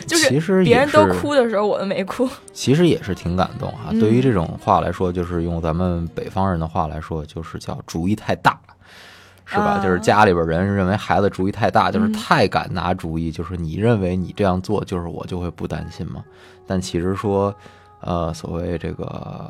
[0.06, 2.28] 就是别人都哭的时候，我都没哭。
[2.54, 3.92] 其实也是挺感动哈。
[3.92, 8.60] 对于这种话来说，就是用咱们北方人的话来说，就是叫主意太大，
[9.46, 9.80] 是吧？
[9.84, 16.24] 就是家里边人认为孩子主意太大，就是太敢拿主意，就是你认为你这样做，就是我就会不担心嘛？
[16.68, 17.54] 但其实说，
[18.02, 19.06] 呃，所谓这个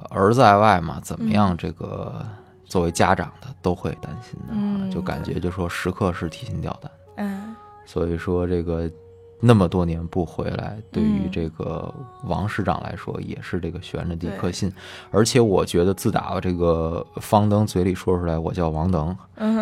[0.09, 1.55] 儿在外嘛，怎么样？
[1.57, 2.25] 这个
[2.65, 6.91] 作为家长的都会担心的，就感觉就说时刻是提心吊胆。
[7.17, 8.89] 嗯，所以说这个
[9.39, 11.93] 那么多年不回来，对于这个
[12.25, 14.71] 王市长来说也是这个悬着的一颗心。
[15.11, 19.15] 而且我觉得自打这个方登嘴里说出来我叫王登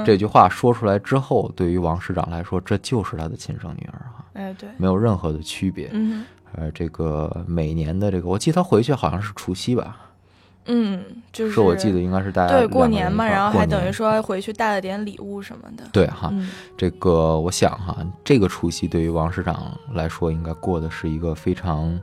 [0.06, 4.26] 这句话说出来之后，对于王市长来说，这就是他的亲生女儿哈。
[4.34, 5.90] 哎，对，没有任何的区别。
[5.94, 6.26] 嗯。
[6.54, 9.98] 呃，这个每年的这个，我记得他回去好像是除夕吧？
[10.68, 11.04] 嗯，
[11.34, 15.84] 就是是我记得应该是带对过年嘛，然后还等于说回去带了点礼物什么的。
[15.92, 16.32] 对哈，
[16.78, 22.00] 这个我想哈，这个除夕对于王市长来说，应该过的是一个非常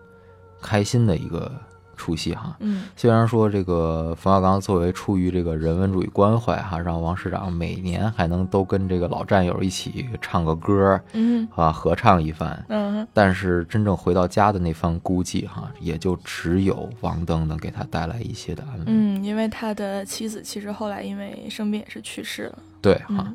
[0.61, 1.50] 开心的一个。
[1.94, 23.33] 出戏哈，嗯，虽然说这个冯小刚作为出于这个人文主义关怀哈，让王市长每年还能都跟这个老战友一起唱个歌，嗯，啊，合唱一番，嗯，但是真正回到家的那番孤寂哈，也就只有王登能给他带来一些的安慰，嗯，因为他的妻子其实后来因为生病也是去世了，对哈。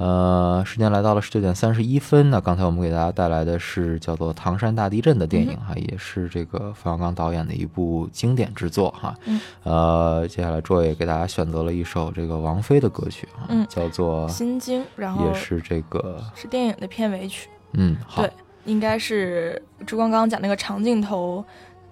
[0.00, 2.30] 呃，时间来到了十九点三十一分。
[2.30, 9.14] 那刚才我们给大家带来的是叫做《唐山大地震》的电影哈，也是这个冯小刚导演的一部经典之作哈。
[9.62, 17.50] 呃，接下来卓也给大家选择了一首这个王菲的歌曲哈，叫做《心经》，然后也是这个是电影的片尾曲。
[17.74, 18.32] 嗯，好，对，
[18.64, 21.44] 应该是朱光刚讲那个长镜头，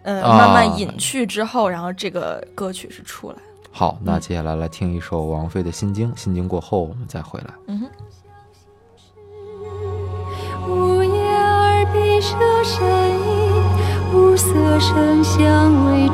[0.02, 3.36] 呃，慢慢隐去之后，然后这个歌曲是出来。
[3.78, 7.54] 好，那接下来来听一首王菲的《心经》，心经过后我们再回来。
[7.68, 7.88] 嗯哼。
[10.68, 12.84] 无眼耳鼻舌身
[13.20, 13.52] 意，
[14.12, 16.07] 无色声香味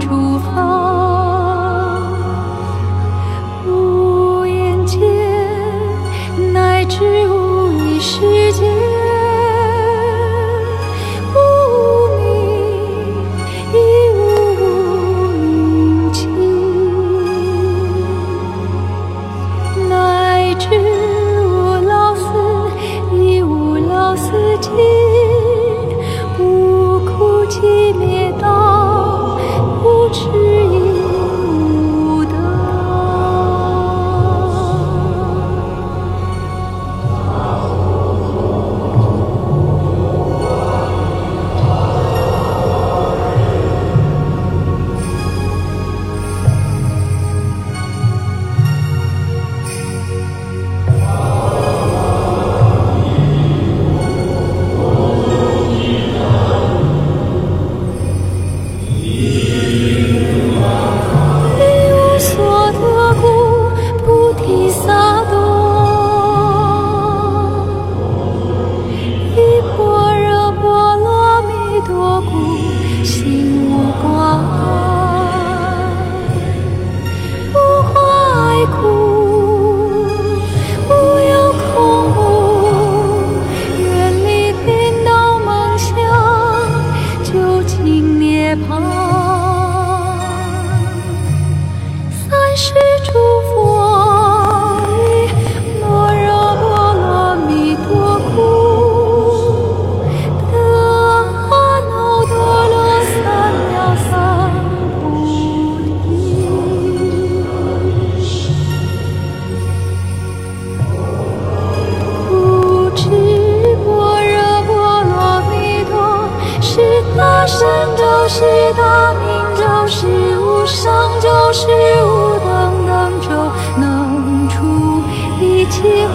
[118.26, 118.40] 是
[118.74, 120.06] 大明咒，是
[120.38, 123.28] 无上咒，是无等等咒，
[123.76, 125.02] 能除
[125.40, 126.08] 一切。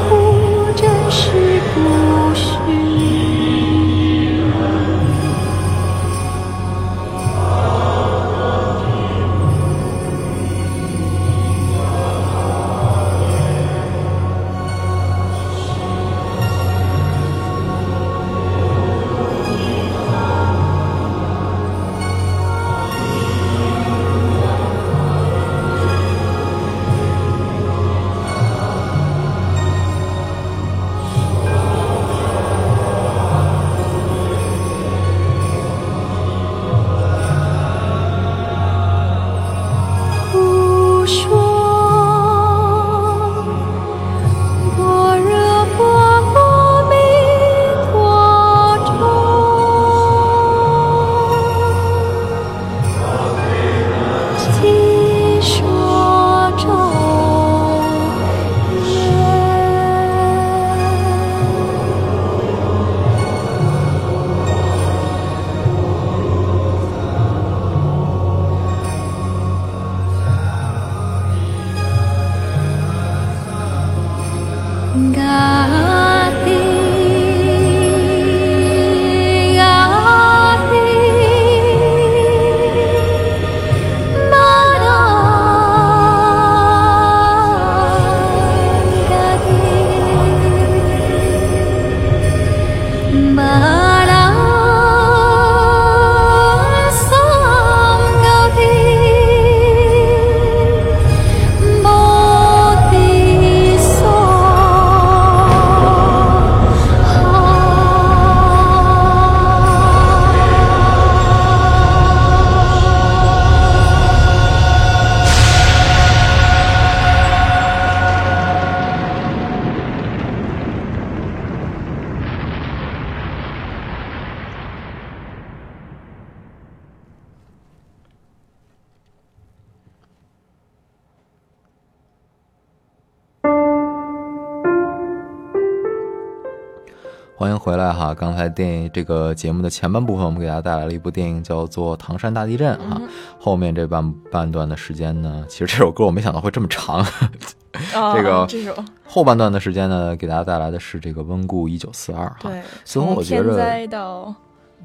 [138.60, 143.02] 电影这个节目的前半部分，我们给大家带来了一部电影，叫做《唐山大地震》哈。
[143.40, 147.06] 后面这半半段的时间呢，其实这首歌我没想到会这么长。
[147.72, 152.36] 这个这首后半段的时间呢，给大家带来的是这个温故一九四二哈。
[152.42, 154.36] 对，似乎我觉得天灾到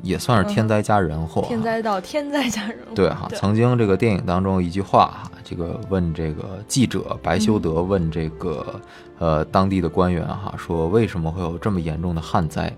[0.02, 1.42] 也算是天灾加人祸。
[1.42, 2.92] 天灾到天灾加人祸。
[2.94, 8.80] 对哈，曾经这个电影当中一句话哈，这个问这个记者白修德问这个。
[9.18, 12.72] 呃，当地的官员哈说，为什么会有这么严重的旱灾？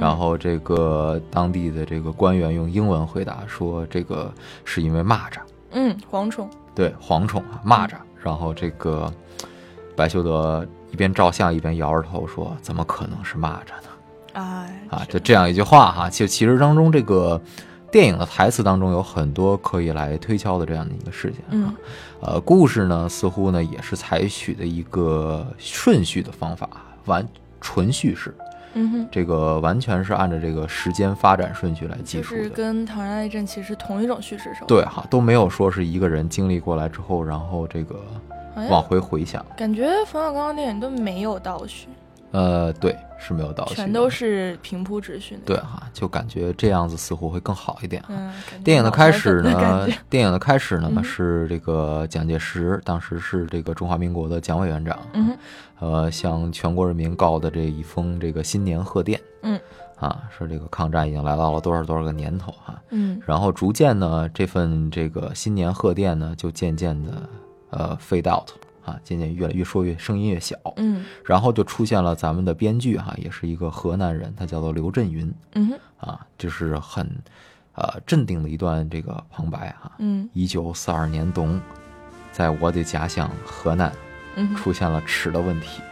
[0.00, 4.32] 然后这个当地的这个官员用英文回答说，这个
[4.64, 5.40] 是因为蚂蚱。
[5.70, 6.48] 嗯，蝗虫。
[6.74, 7.94] 对，蝗虫啊，蚂蚱。
[8.22, 9.12] 然后这个
[9.96, 13.88] 白修德一边照相一边摇着头说，怎么可能是蚂蚱呢？
[14.34, 17.40] 哎，啊，就这样一句话哈，其实其实当中这个。
[17.90, 21.74] 电影的台词当中有很多可以来推敲的这样的一个事件啊，
[22.20, 26.68] 呃，故事呢似乎呢也是采取的一个顺序的方法，
[27.06, 27.26] 完
[27.62, 28.34] 纯叙事，
[28.74, 38.00] 嗯哼，这个完全是按照这个时间发展顺序来记述的，是跟《唐山大地震》其实同一种叙事手法，对哈，都没有说是一个人经历过来之后，然后这个
[38.70, 41.88] 往回回想，感觉冯小刚的电影都没有倒叙。
[42.30, 45.36] 呃，对，是没有倒叙，全都是平铺直叙。
[45.46, 48.02] 对哈，就感觉这样子似乎会更好一点。
[48.08, 55.36] 嗯，电影的开始呢，电影的开始呢是这个蒋介石，当时是这个中华民国的蒋委员长，嗯，
[55.78, 59.58] 呃，向全国人民告的这一封这个新年贺电，嗯，
[59.96, 67.12] 啊，说这个抗战已经来到了多少多少个年头哈，嗯，然后逐渐呢，这份这个新年贺电呢，就渐渐的
[67.70, 68.50] 呃 fade out。
[68.88, 77.06] 啊，渐渐越来越说越声音越小，嗯，然后就出现了咱们的编剧哈，也是一个河南人，他叫做刘震云，嗯啊，就是很，
[77.74, 81.60] 呃，镇定的一段这个旁白哈，嗯，一九四二年冬，
[82.32, 83.92] 在我的家乡河南，
[84.36, 85.82] 嗯，出现了吃的问题，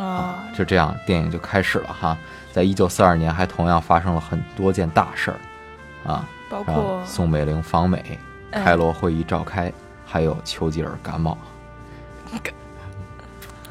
[0.00, 2.16] 啊，就这样，电影就开始了哈，
[2.52, 5.38] 在一九四二年还同样发生了很多件大事儿，
[6.10, 8.18] 啊，包括宋美龄访美，
[8.50, 9.70] 开罗会议召开，
[10.06, 11.36] 还有丘吉尔感冒。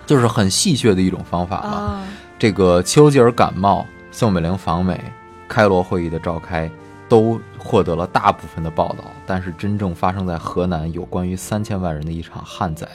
[0.06, 2.04] 就是很戏谑的一种方法嘛。
[2.40, 5.00] 这个丘吉尔感冒，宋美龄访美，
[5.48, 6.70] 开罗会议的召开，
[7.10, 9.04] 都获得了大部分的报道。
[9.26, 12.88] 但是真正发生在河南有关于三千万人的一场旱灾，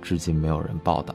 [0.00, 1.14] 至今没有人报道。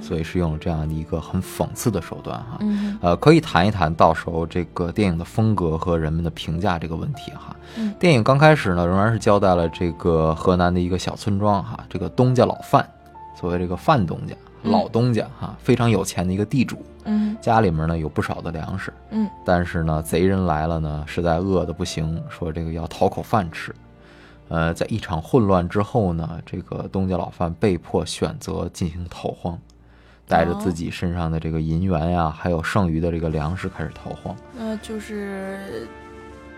[0.00, 2.56] 嗯，所以是用了这样的一个很讽刺的手段哈。
[2.60, 7.54] 嗯，呃，可以谈一谈到时候这个电影的风格和人们的评价这个问题哈。
[7.76, 12.88] 嗯，电影刚开始呢，仍然是交代了这个河南的一个小村庄哈，这个东家老范。
[13.36, 14.34] 所谓这个范东家，
[14.64, 23.74] 老东家哈，非常有钱的一个地主，嗯，家里面呢有不少的粮食，嗯，但是呢，贼人来了呢，实在饿的不行，说这个要讨口饭吃，
[24.48, 29.58] 呃，在一场混乱之后呢，这个东家老范被迫选择进行逃荒，
[30.30, 35.86] 带着自己身上的这个银元呀，还有剩余的这个粮食开始逃荒，那就是。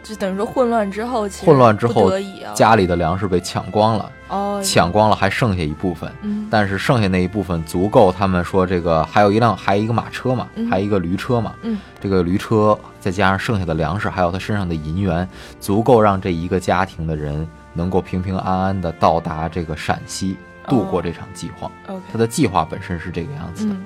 [0.04, 2.10] 就等于说混乱之后，混乱之后，
[2.56, 4.10] 家里的粮食被抢光了。
[4.26, 6.10] 哦，抢光了，还剩下一部分。
[6.22, 11.54] 嗯，但是剩下那一部分足够他们说这个还有一辆，还有一个马车嘛，还有一个驴车嘛。
[11.62, 15.28] 嗯，这个驴车再加上剩下的粮食，还有他身上的银元，
[15.60, 20.36] 足够让这一个家庭的人能够平平安安的到达这个陕西，
[20.68, 21.70] 度过这场饥荒。
[22.12, 23.76] 他的计划本身是这个样子的，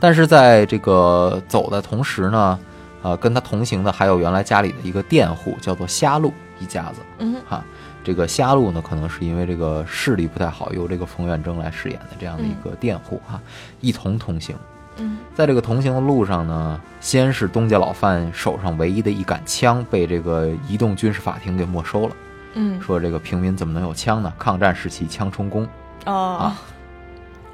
[0.00, 2.58] 但是在这个走的同时呢。
[3.00, 7.00] 呃，跟他同行的还有原来家里的一个佃户，叫做瞎鹿一家子。
[7.18, 7.64] 嗯，哈，
[8.02, 13.40] 这个瞎鹿呢，可能是因为这个视力不太好，由这个冯远征来饰演的这样的一个佃户哈，
[13.80, 14.56] 一同同行。
[14.96, 22.16] 嗯，在这个同行的路上呢，先是东家老范手上唯一的一杆枪被这个移动军事法庭给没收了。
[22.54, 24.32] 嗯，说这个平民怎么能有枪呢？
[24.36, 25.68] 抗战时期枪充公。
[26.08, 26.58] 哦，啊，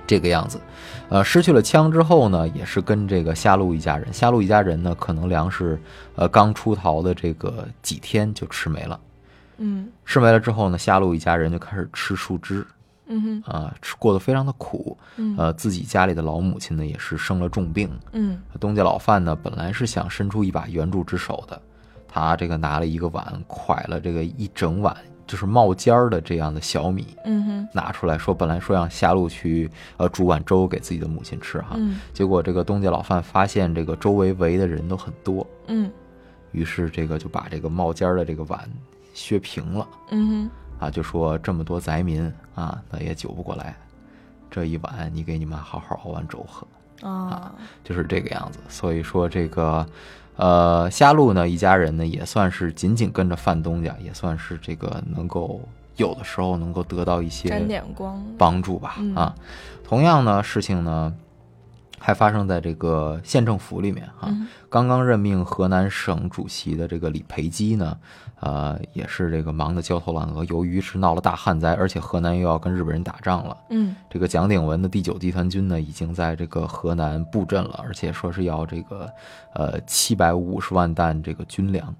[0.06, 0.60] 这个样子。
[1.10, 4.12] 呃，失去了枪之后呢，也是跟这个夏路一家人。
[4.12, 5.78] 夏路一家人呢，可能粮食，
[6.14, 8.98] 呃，刚出逃的这个几天就吃没了。
[9.58, 12.66] 嗯，吃没了之后呢，夏路一家人就开始吃树枝。
[13.06, 14.96] 嗯哼，啊，吃过得非常的苦。
[15.16, 17.90] 嗯，呃，自己家里的老母亲呢，也是生了重病。
[18.12, 21.60] 嗯，东家老范呢，本来是想伸出一把援助之手的，
[22.08, 24.96] 他这个拿了一个碗，蒯了这个一整碗。
[25.34, 35.90] 就是冒尖儿的这样的小米，嗯哼，拿出来说，本来说让夏露去呃煮碗粥给自己的母亲吃哈，嗯，结果这个东家老范发现这个周围围的人都很多，嗯，
[36.52, 38.60] 于是这个就把这个冒尖儿的这个碗
[39.12, 40.28] 削平了，嗯
[40.78, 43.76] 哼，啊，就说这么多灾民啊，那也救不过来，
[44.52, 46.64] 这一碗你给你妈好好熬碗粥喝
[47.08, 49.84] 啊，就是这个样子，所以说这个。
[50.36, 55.60] 呃，瞎路呢，一家人呢，也算是紧紧跟着范东家，也算是这个能够
[55.96, 58.96] 有的时候能够得到一些沾点光帮助吧。
[59.14, 59.34] 啊，
[59.82, 61.14] 同样呢，事情呢。
[62.06, 64.30] 还发生在这个县政府里面哈，
[64.68, 67.96] 刚刚任命河南省主席的这个李培基呢，
[68.40, 70.44] 呃，也是这个忙得焦头烂额。
[70.44, 79.10] 由于是闹了大旱灾，而且河南又要跟日本人打仗了，嗯，这个蒋鼎文的第九集团军呢，已经在这个河南布阵了，而且说是要这个
[79.54, 81.94] 呃七百五十万担这个军粮。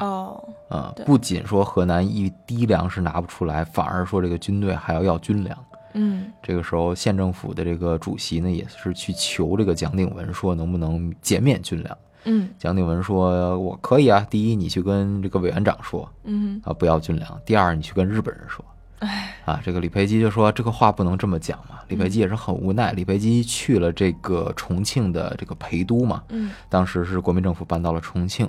[0.00, 5.56] 哦，呃，不仅说河南一滴粮食拿不出来，反而说这个军队还要要军粮。
[5.98, 11.98] 嗯，这个时候县政府的这个主席呢，也是去求这个蒋鼎文说，能不能减免军粮？
[12.24, 14.26] 嗯，蒋鼎文说，我可以啊。
[14.28, 17.40] 第一，你去跟这个委员长说，嗯啊，不要军粮。
[17.46, 18.62] 第二，你去跟日本人说，
[18.98, 21.80] 哎，啊，这个李培基就说这个话不能这么讲嘛。
[21.88, 22.92] 李培基也是很无奈。
[22.92, 28.46] 李培基去了这个重庆的这个陪都嘛，嗯，当时是国民政府搬到了重庆，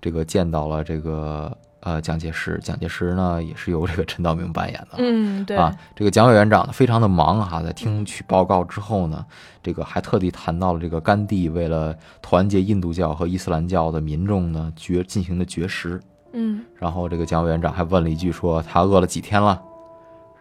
[0.00, 1.56] 这个见到了这个。
[1.88, 4.96] 呃，蒋介石，蒋介石呢也是由这个陈道明扮演的。
[4.98, 9.24] 嗯，对啊，这个蒋委员长呢非常的忙哈，在听取报告之后呢，
[9.62, 15.98] 这个还特地谈到了这个甘地为了团结印度教和伊斯兰教的民众呢绝进行的绝食。
[16.34, 19.58] 嗯，然后这个蒋委员长还问了一句说他饿了几天了，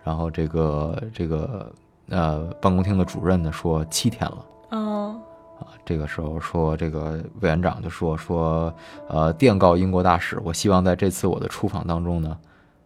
[0.03, 1.71] 然后这个这个
[2.09, 4.45] 呃办公厅的主任呢说七天了。
[4.71, 5.21] 哦。
[5.59, 8.73] 啊，这个时候说，这个委员长就说说，
[9.07, 12.37] 呃，电告英国大使，我希望在这次我的出访当中呢，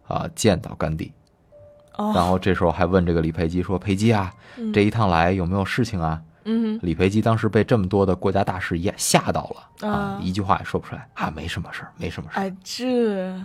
[0.07, 1.11] 啊，见到甘地。
[1.97, 2.13] 哦。
[2.15, 4.33] 然后这时候还问这个李培基说：“培基啊，
[4.73, 6.79] 这一趟来有没有事情啊？”嗯。
[6.81, 12.43] 李培基当时被这么多的国家大事也吓到了啊，一句话也说不出来啊，没什么事儿，没什么事儿。
[12.43, 13.35] 哎，这。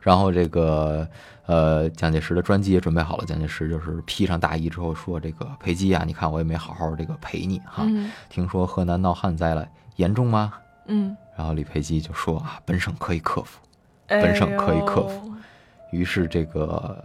[0.00, 1.06] 然后这个
[1.50, 3.24] 呃，蒋介石的专机也准备好了。
[3.26, 7.84] 蒋介石就是披上大衣之后说：“这个裴基啊，你看我也没好好这个陪你哈。
[8.28, 10.52] 听说河南闹旱灾了，严重吗？”
[10.86, 11.16] 嗯。
[11.36, 13.58] 然后李培基就说：“啊，本省可以克服，
[14.06, 15.32] 本省可以克服。”
[15.90, 17.04] 于是这个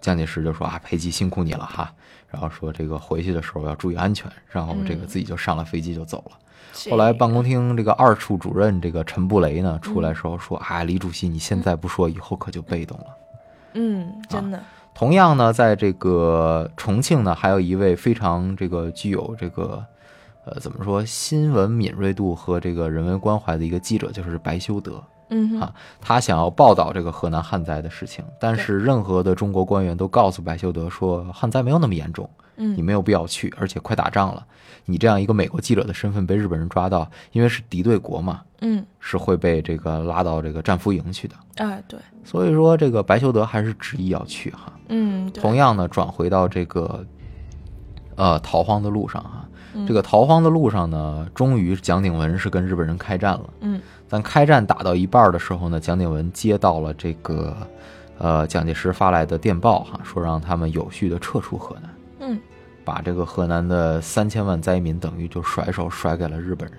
[0.00, 1.94] 蒋介石就说：“啊，裴基辛苦你了哈。”
[2.28, 4.28] 然后说这个回去的时候要注意安全。
[4.48, 6.36] 然后这个自己就上了飞机就走了。
[6.90, 13.06] 后来办公厅这个二处主任这个陈布雷呢出来时候说：“啊，李主席你现在不说，以后可就被动了。”
[13.76, 14.60] 嗯，真的。
[14.94, 19.84] 同样呢，在这个重庆呢，还有一位非常这个具有这个
[20.46, 25.02] 呃怎么说新闻敏锐度和这个人文关怀的一个记者，就是白修德。
[25.28, 34.44] 嗯啊，他想要报道这个河南旱灾的事情，但是任何的中国官员都告诉白修德说，旱灾没有那么严重，嗯，你没有必要去，而且快打仗了，
[34.84, 41.34] 你这样一个美国记者的身份被日本人抓到，因为是敌对国嘛，嗯，是会被这个拉到这个战俘营去的。
[41.56, 44.72] 哎，对，所以说这个白修德还是执意要去哈。
[44.88, 47.04] 嗯，同样呢，转回到这个
[48.14, 49.48] 呃逃荒的路上哈，
[49.86, 53.50] 这个逃荒的路上呢，终于蒋鼎文是跟日本人开战了。
[53.60, 53.80] 嗯。
[54.08, 57.56] 但开战打到一半的时候呢，蒋鼎文接到了这个，
[58.18, 61.95] 呃，蒋介石发来的电报哈，说让他们有序的撤出河南，嗯，
[62.86, 66.78] 把这个河南的三千万灾民等于就甩手甩给了日本人，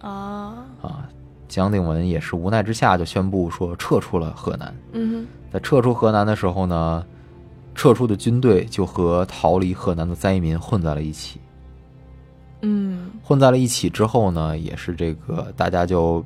[0.00, 1.08] 啊啊，
[1.48, 7.04] 蒋鼎文也是无奈之下就宣布说撤出了河南，嗯，在撤出河南的时候呢，
[7.74, 11.40] 撤出的军队就和逃离河南的灾民混在了一起，
[12.62, 16.24] 嗯，混在了一起之后呢，也是这个大家就。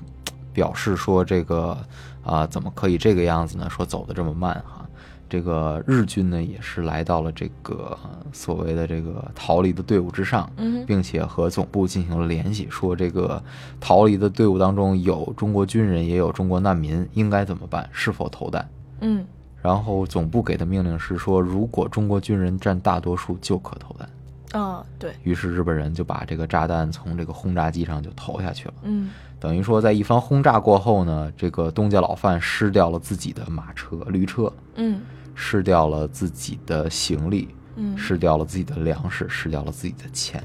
[0.50, 1.78] 表示说这个
[2.24, 3.70] 啊，怎么可以这个样子呢？
[3.70, 4.84] 说走的这么慢哈，
[5.28, 7.96] 这个日军呢也是来到了这个
[8.32, 10.50] 所谓的这个逃离的队伍之上，
[10.86, 13.42] 并且和总部进行了联系，说这个
[13.78, 17.88] 逃离的队伍当中有中国军人，也有中国难民，应该怎么办？
[17.92, 18.68] 是否投弹？
[19.00, 19.24] 嗯，
[19.62, 24.08] 然后总部给的命令是说，如果中国军人占大多数，就可投弹。
[24.52, 28.74] 啊，对于是日本人就把这个炸弹从这个轰炸机上就投下去了。
[28.82, 29.10] 嗯。
[29.40, 35.00] 等于说，在一番轰炸过后呢，这个东家老范失掉了自己的马车、驴车，嗯，
[35.36, 40.42] 失掉了自己的行李，嗯，失掉了自己的粮食，失掉了自己的钱，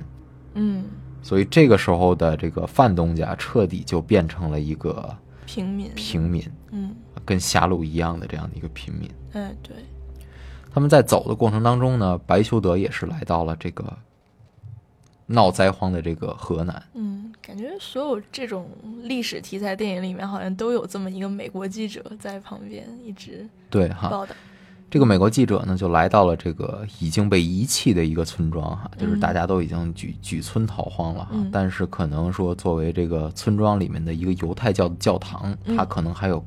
[0.53, 0.85] 嗯，
[1.23, 5.11] 所以这个时候的这个范东家彻底就变成了一个
[5.47, 6.95] 平民，平民，嗯，
[7.25, 9.09] 跟狭路一样的这样的一个平民。
[9.31, 9.75] 哎，对。
[10.73, 13.85] 他们在走的过程当中呢，白修德也是来到了这个
[15.27, 16.83] 闹灾荒的这个河南。
[16.95, 18.67] 嗯，感觉所有这种
[19.03, 24.33] 历史题材电影里面，好像都有这么一个美国记者在旁边一直对哈报道。
[24.89, 36.43] 这个美国记者呢，就来到了这个已经被遗弃的一个村庄哈，就是大家都已经举举村逃荒了哈，嗯但是可能说作为这个村庄里面的一个犹太教的教堂，嗯它可能还有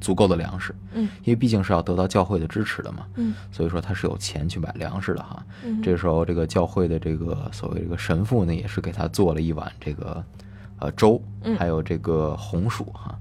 [0.00, 5.44] 足够的粮食，嗯因为毕竟是要得到教会的支持的嘛，嗯所以说他是有钱去买粮食的哈。
[5.64, 10.24] 嗯这时候这个教会的这个所谓这个神父呢，也是给他做了一碗这个
[10.78, 13.18] 呃粥，嗯还有这个红薯哈。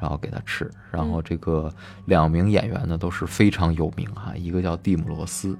[0.00, 1.72] 然后给他吃，然嗯后这个
[2.06, 5.56] 两名演员呢都是非常有名哈，一个叫蒂姆罗斯，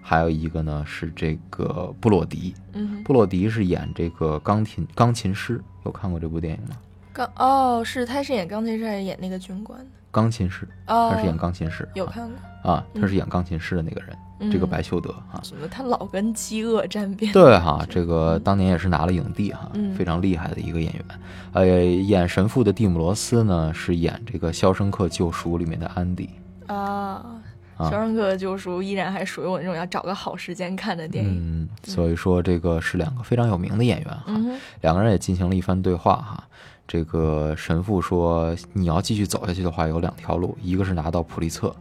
[0.00, 2.54] 还有一个呢是这个布洛迪。
[2.72, 6.76] 嗯，布洛迪是演这个钢琴钢琴师，有看过这部电影吗？
[7.14, 9.86] 钢哦，是他是演钢琴师还是演那个军官的？
[10.10, 15.40] 钢琴师，哦，他是演钢琴师，有看过啊，他是演钢琴师的那个人，嗯这个白修德啊。
[15.42, 17.32] 怎么他老跟饥饿沾边？
[17.32, 21.04] 对哈，这个当年也是拿了影帝哈，嗯非常厉害的一个演员。
[21.52, 26.30] 呃，演神父的蒂姆罗斯呢，是演这个《肖申克救赎》里面的安迪。
[26.66, 27.40] 啊，
[27.76, 31.32] 啊肖申克的救赎依然还属于我那种要找个好时间看的电影。
[31.62, 36.44] 嗯，所以说这个是两个非常有名的演员哈，嗯两个人也进行了一番对话哈。
[36.86, 41.74] 这个神父说，你要继续走下去的话，有两条路，一个是拿到普利策，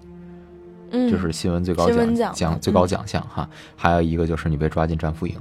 [0.91, 5.35] 嗯，就是新闻最高奖奖最高嗯奖项哈，还有一个就是你被抓进战俘营，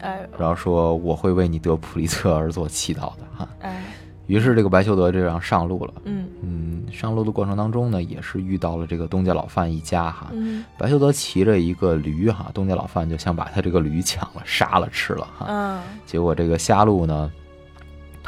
[0.00, 3.48] 哎然后说我会为你得普利策而做祈祷的哈。
[3.60, 3.82] 哎，
[4.26, 5.94] 于是这个白修德这样上路了。
[6.04, 10.28] 嗯嗯，上路的过程当中呢，也是遇到了这个东家老范一家哈。
[10.32, 15.46] 嗯白修德骑着一个驴哈，东家老范就想把他这个驴抢了、杀了、吃了哈。
[15.46, 17.30] 啊结果这个瞎路呢，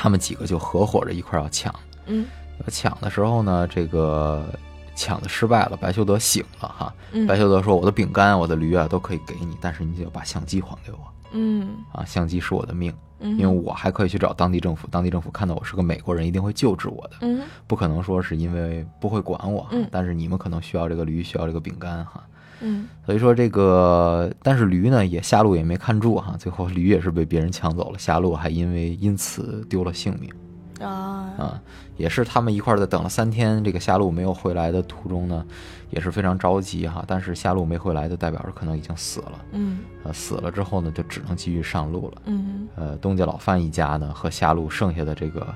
[0.03, 1.75] 他们几个就合伙着一块儿要抢。
[2.07, 2.25] 嗯
[2.69, 4.47] 抢的时候呢，这个
[4.95, 6.95] 抢的失败了，白修德醒了哈。
[7.13, 10.99] 嗯白修德说：“我的饼干、我的驴啊都可以给你，但是你得把相机还给我
[11.33, 12.03] 嗯啊！
[12.07, 17.17] 相机是我的命，嗯，因为我还可以去找当地政府，当地政府看到我是个美国人，一定会救治我的。
[17.21, 22.25] 嗯不可能说是因为不会管我，嗯但是你们可能需要这个驴，需要这个饼干哈。
[22.61, 22.89] 嗯。
[23.05, 30.31] 所以说这个，但是驴呢也下路也没看住哈，最后驴也是被别人抢走了，下路还因为因此丢了性命。
[30.87, 31.31] 啊。
[31.39, 31.63] 啊，
[31.97, 35.45] 也是他们一块儿在等了三天，这个下路没有回来的途中呢，
[35.91, 39.79] 也是非常着急哈，但是下路没回来的代表着可能已经死了，嗯。
[40.03, 42.69] 呃，死了之后呢就只能继续上路了，嗯。
[42.77, 45.47] 呃，东家老范一家呢和下路剩下的这个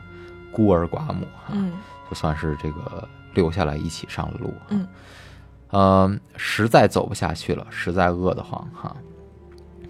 [0.53, 1.73] 孤儿寡母哈，嗯。
[2.09, 4.53] 就算是这个留下来一起上了路。
[4.69, 4.87] 嗯，
[5.75, 8.95] 呃，实在走不下去了，实在饿得慌哈。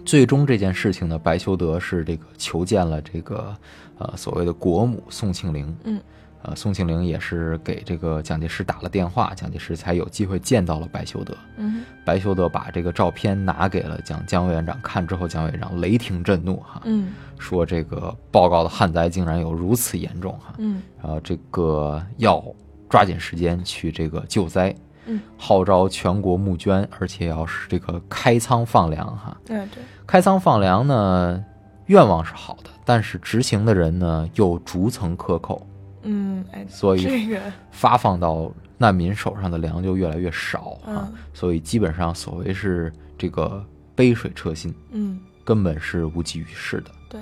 [0.03, 3.55] 最终这件事情呢，白修德是这个求见了这个
[3.99, 5.77] 呃所谓的国母宋庆龄。
[5.83, 6.01] 嗯，
[6.41, 11.37] 呃，宋庆龄也是给这个蒋介石打了电话，蒋介石才有机会见到了白修德。
[11.57, 20.55] 嗯白修德把这个照片拿给了蒋蒋委员长看之后，蒋委员长雷霆震怒哈，嗯说这个报告的旱灾竟然有如此严重哈。
[20.57, 22.43] 嗯然后这个要
[22.89, 24.75] 抓紧时间去这个救灾，
[25.05, 29.37] 嗯，号召全国募捐，而且要是这个开仓放粮哈。
[29.45, 31.43] 对对，开仓放粮呢，
[31.87, 35.65] 愿望是好的，但是执行的人呢又逐层克扣，
[36.03, 37.39] 嗯哎，所以这个
[37.71, 41.07] 发放到难民手上的粮就越来越少啊。
[41.09, 46.91] 嗯所以基本上所谓是这个杯水车薪，嗯根本是无济于事的。
[47.09, 47.21] 对，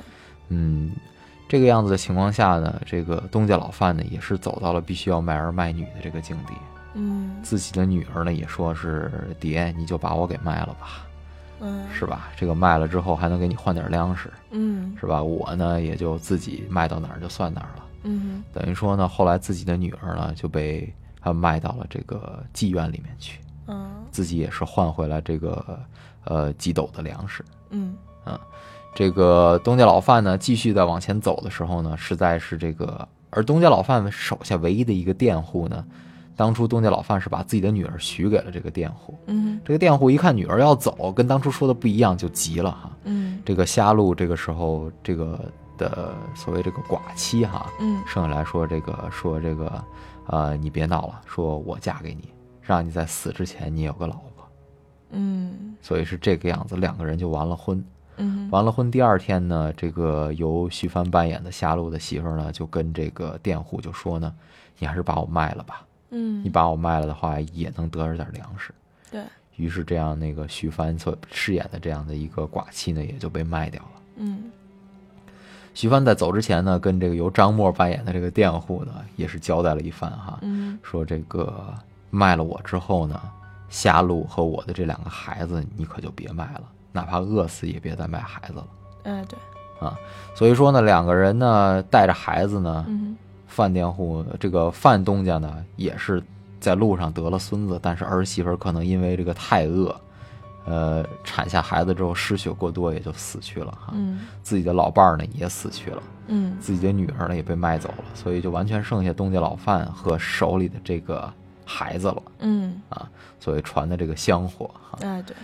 [0.50, 0.92] 嗯，
[1.50, 6.54] 这个样子的情况下呢，这个东家老范呢也是走到了必须要卖儿卖女的这个境地。
[6.94, 7.32] 嗯。
[7.44, 11.06] 自己的女儿呢也说是爹，你就把我给卖了吧，
[11.60, 11.86] 嗯。
[11.94, 12.30] 是吧？
[12.36, 14.96] 这个卖了之后还能给你换点粮食，嗯。
[15.00, 15.22] 是吧？
[15.22, 17.84] 我呢也就自己卖到哪儿就算哪儿了。
[18.04, 18.44] 嗯。
[18.54, 23.90] 等于说呢，后来自己的女儿呢就被他卖到了这个妓院里面去，嗯。
[24.12, 25.80] 自己也是换回来这个
[26.26, 27.44] 呃几斗的粮食。
[27.70, 27.96] 嗯。
[28.96, 35.84] 这个东家老范呢，继续在往前走的时候呢，实在是这个，而东家老范手下唯一的一个佃户呢，
[36.36, 39.18] 当初东家老范是把自己的女儿许给了这个佃户。
[39.28, 42.92] 嗯这个佃户一看女儿要走，跟当初说的不一样，就急了哈。
[43.04, 49.84] 嗯这个瞎路这个时候，这个的所谓这个寡妻哈，嗯剩下来说这个说这个，
[50.28, 52.30] 呃，你别闹了，说我嫁给你，
[52.62, 54.48] 让你在死之前你有个老婆，
[55.12, 57.84] 嗯所以是这个样子，两个人就完了婚。
[58.18, 64.34] 嗯完了婚第二天呢，这个由徐帆扮演的夏露的媳妇儿呢，就跟这个佃户就说呢，
[64.78, 68.74] 你还是把我卖了吧，嗯你把我卖了的话，也能得着点粮食。
[69.12, 69.22] 对，
[69.58, 73.90] 于是这样那个徐帆所饰演的这样的一个寡妻呢，也就被卖掉了。
[74.18, 74.52] 嗯，
[75.74, 81.74] 徐帆在走之前呢，跟这个由张默扮演的这个佃户呢，也是交代了一番哈，嗯，说这个
[82.10, 83.20] 卖了我之后呢，
[83.70, 88.68] 夏露和我的这两个孩子，你可就别卖了，哪怕饿死也别再卖孩子了。
[89.04, 89.98] 哎，对，啊，
[90.36, 93.18] 所以说呢，两个人呢带着孩子呢，嗯
[93.54, 96.22] 范佃户这个范东家呢，也是
[96.60, 99.96] 在路上得了孙子，但是儿媳妇可能因为这个太饿，
[100.66, 103.94] 呃，产下孩子之后失血过多，也就死去了哈。
[103.94, 104.22] 嗯。
[104.42, 106.58] 自己的老伴儿呢也死去了，嗯。
[106.60, 111.32] 自己的女儿呢也被卖走了，所以就完全剩下东家老范和手里的这个
[111.64, 112.24] 孩子了。
[112.40, 113.08] 嗯，啊。
[113.40, 115.36] 所谓传的这个香火哈，哎，对，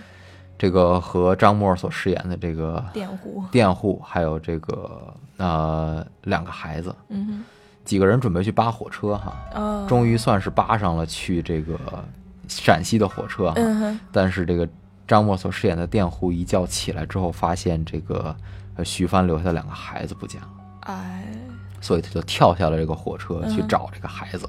[0.58, 7.44] 这个和张默所饰演的这个佃户，佃户，还有这个呃两个孩子，嗯
[7.84, 11.78] 几个人准备去扒火车哈，终于算是扒上了去这个
[12.46, 13.54] 陕西的火车哈。
[13.56, 14.68] 嗯，但是这个
[15.08, 18.34] 张默所饰演的佃户一觉起来之后，发现这个
[18.76, 20.48] 呃徐帆留下的两个孩子不见了，
[20.80, 21.24] 哎，
[21.80, 24.48] 所以他就跳下了这个火车去嗯找这个孩子。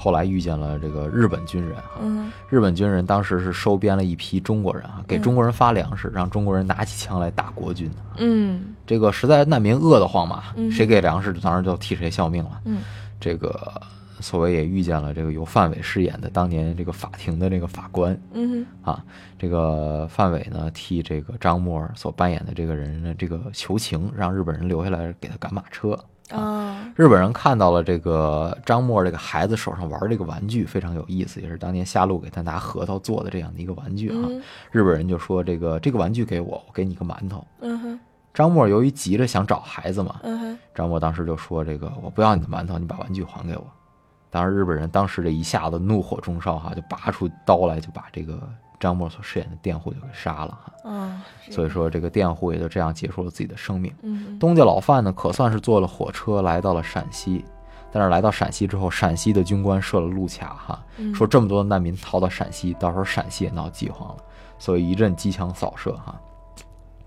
[0.00, 2.32] 后来遇见了这个日本军人哈，嗯。
[2.48, 7.90] 日本军人当时是收编了一批中国人啊，给中国人发粮食，让中国人拿起枪来打国军。
[8.16, 8.74] 嗯。
[8.86, 10.72] 这个实在难民饿得慌嘛，嗯。
[10.72, 12.62] 谁给粮食当然就替谁效命了。
[12.64, 12.78] 嗯。
[13.20, 13.78] 这个
[14.20, 18.18] 所谓也遇见了这个由范伟饰演的当年这个法庭的这个法官。
[18.32, 19.04] 嗯啊，
[19.38, 25.98] 这个范伟呢替这个张默所扮演的这个人呢这个求情，让日本人留下来给他赶马车。
[26.30, 34.24] 哼，啊，日本人看到了这个张默这个孩子手上玩这个玩具非常有意思，也是当年夏露给他拿核桃做的这样的一个玩具啊。
[34.28, 37.44] 嗯日本人就说这个这个玩具给我，我给你个馒头。
[37.60, 38.00] 嗯哼，
[38.32, 43.66] 张默由于急着想找孩子嘛，嗯哼，张默当时就说：“这个我不要你的馒头，你把玩具还给我。”
[44.30, 48.40] 当时日本人当时这一下子怒火中烧哈，就拔出刀来，就把这个
[48.80, 50.90] 张默所饰演的佃户就给杀了哈。
[50.90, 53.94] 啊，所以说，这个佃户也就这样结束了自己的生命。
[54.02, 57.44] 嗯东家老范呢，可算是坐了火车来到了陕西，
[57.92, 64.16] 但是来到陕西之后，陕西的军官设了路卡哈，嗯说这么多的难民逃到陕西，到时候陕西也闹饥荒了，
[64.58, 66.18] 所以一阵机枪扫射哈。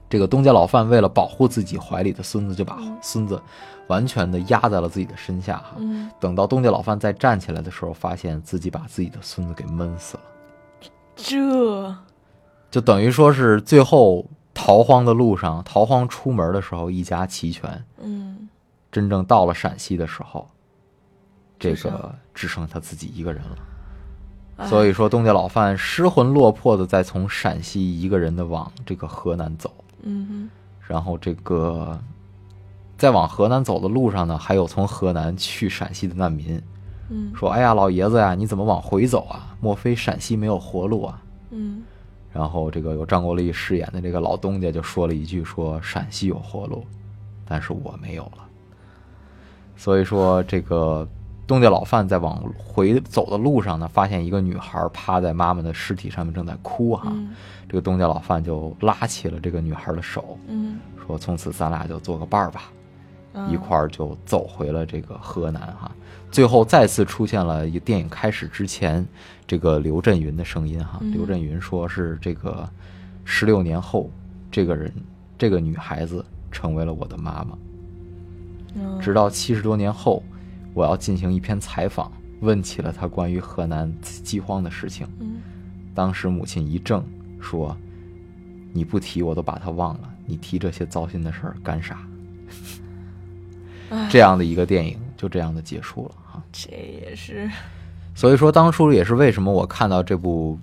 [0.10, 3.42] 这个东家老范为了保护自己怀里的孙子，就把孙子
[3.88, 5.72] 完全的压在了自己的身下哈。
[5.78, 10.24] 嗯，等到东家老范再站起来的时候，发现自己把自己的孙子给闷死了，
[11.26, 11.96] 这，
[12.70, 18.50] 就等于说是最后逃荒的路上，逃荒出门的时候一家齐全，嗯。
[18.92, 20.48] 真正到了陕西的时候，
[21.58, 23.58] 这个只剩他自己一个人了。
[24.58, 24.68] 哎。
[24.68, 30.50] 所以说，东家老范失魂落魄的在从陕西一个人的往这个河南走，嗯
[30.86, 32.00] 然后这个
[32.98, 36.56] 在往河南走的路上呢，还有从河南去陕西的难民。
[36.58, 36.64] 哼，
[37.14, 39.56] 嗯说：“哎呀，老爷子呀，你怎么往回走啊？
[39.62, 41.84] 莫非陕西没有活路啊？”嗯
[42.34, 46.84] 然后这个由张国立饰演的这个老东家就说了一句说：“陕西有活路，
[47.46, 48.40] 但是我没有了。”
[49.78, 51.08] 所以说，这个
[51.46, 57.12] 东家老范在往回走的路上呢，发现一个女孩趴在妈妈的尸体上面正在哭哈。
[57.14, 57.36] 嗯
[57.70, 62.64] 这个东家老范就拉起了这个女孩的手，嗯，说：“从此咱俩就做个伴儿吧。”
[63.34, 65.92] 啊一块儿就走回了这个河南哈。
[66.34, 69.06] 最后再次出现了一个电影开始之前，
[69.46, 70.98] 这个刘震云的声音哈。
[71.00, 72.68] 嗯刘震云说是这个
[73.24, 74.10] 十六年后，
[74.50, 74.92] 这个人
[75.38, 77.56] 这个女孩子成为了我的妈妈。
[78.74, 80.24] 嗯直到七十多年后，
[80.74, 85.08] 我要进行一篇采访，问起了她关于河南饥荒的事情。
[85.20, 85.36] 嗯
[85.94, 87.04] 当时母亲一怔，
[87.40, 87.78] 说
[88.74, 92.00] ：“你不提我都把她忘了，你提这些糟心的事儿干啥？”
[93.92, 96.23] 哎这样的一个电影就这样的结束了哈。
[96.52, 97.50] 这也是，
[98.16, 100.58] 所以说，当初也是为什么我看到这部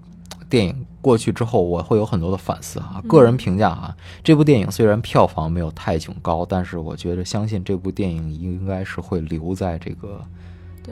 [0.49, 3.03] 电影过去之后，我会有很多的反思啊。
[3.09, 10.21] 个人评价哈，这部电影虽然票房没有泰囧高，但是我觉得相信这部电影应该是会留在这个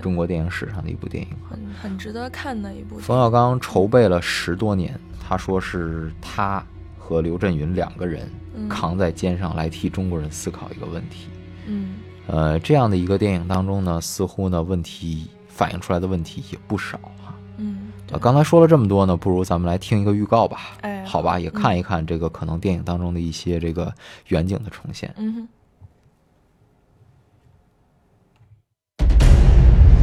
[0.01, 1.31] 中国电影史上的一部电影。
[1.49, 2.99] 很很值得看的一部。
[2.99, 6.65] 冯小刚筹备了十多年，他说是他
[6.97, 11.29] 和刘震云两个人嗯扛在肩上来替中国人思考一个问题。
[11.67, 11.97] 嗯
[12.28, 17.36] 呃，这样的一个电影当中呢，似乎呢问题反映出来的问题也不少哈。
[17.58, 20.78] 嗯，呃，刚才说了这么多呢，不如咱们来听一个预告吧。
[20.82, 23.94] 哎好吧，也看一看这个可能电影当中的一些这个
[24.28, 25.14] 远景的重现。
[25.18, 25.48] 嗯哼，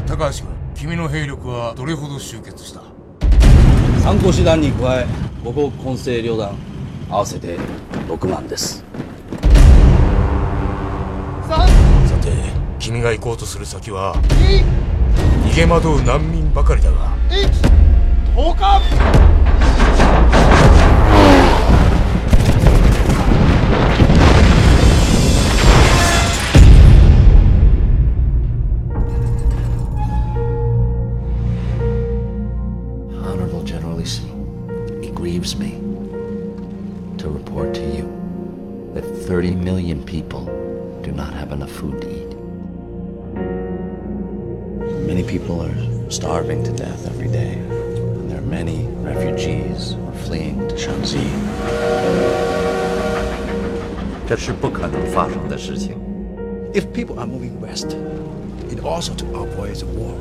[0.07, 0.45] 高橋
[0.75, 2.81] 君君の兵力はどれほど集結した
[4.03, 5.07] 参考師団に加え
[5.45, 6.55] 五国混成旅団
[7.11, 7.59] 合わせて
[8.09, 8.85] 6万です
[12.86, 14.14] 君が行こうとする先は
[15.44, 17.16] 逃げ惑う難民ばかりだが
[33.18, 34.30] Honorable Generalissimo,
[35.04, 35.72] it grieves me
[37.18, 38.06] to report to you
[38.94, 40.46] that 30 million people
[41.02, 42.25] do not have enough food to eat.
[45.05, 50.19] Many people are starving to death every day, and there are many refugees who are
[50.25, 51.29] fleeing to Shanxi.
[54.27, 55.97] 这是不可能发生的事情。
[56.73, 57.95] If people are moving west,
[58.71, 60.15] it also to avoid the war.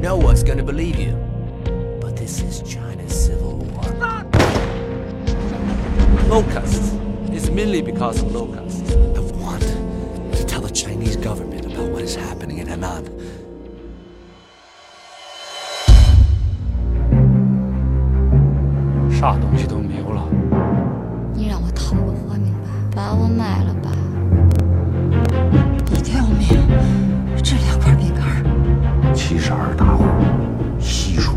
[0.00, 1.16] No one's gonna believe you.
[2.00, 3.84] But this is China's civil war.
[6.28, 6.92] Locusts.
[7.34, 8.65] It's mainly because of locusts.
[8.89, 9.63] I want
[10.33, 13.03] to tell the Chinese government about what is happening in Henan.
[19.11, 20.23] 啥东西都没有了。
[21.33, 23.91] 你让我讨个活命吧，把我卖了吧。
[25.91, 26.47] 一条命，
[27.43, 28.43] 这两块饼干，
[29.15, 30.03] 七十二大户，
[30.79, 31.36] 悉数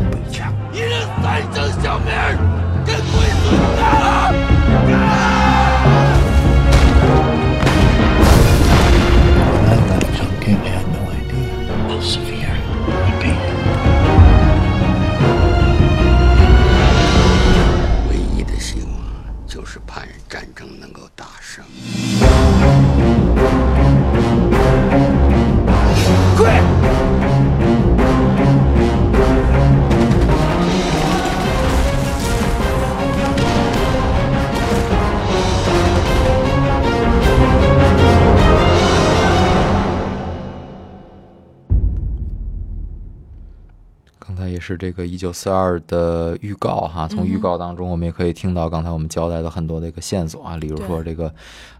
[44.71, 51.31] 是这个一九四二的预告哈，从预告当中我们也可以听到刚才我们交代的很多的一个线索啊，比如说这个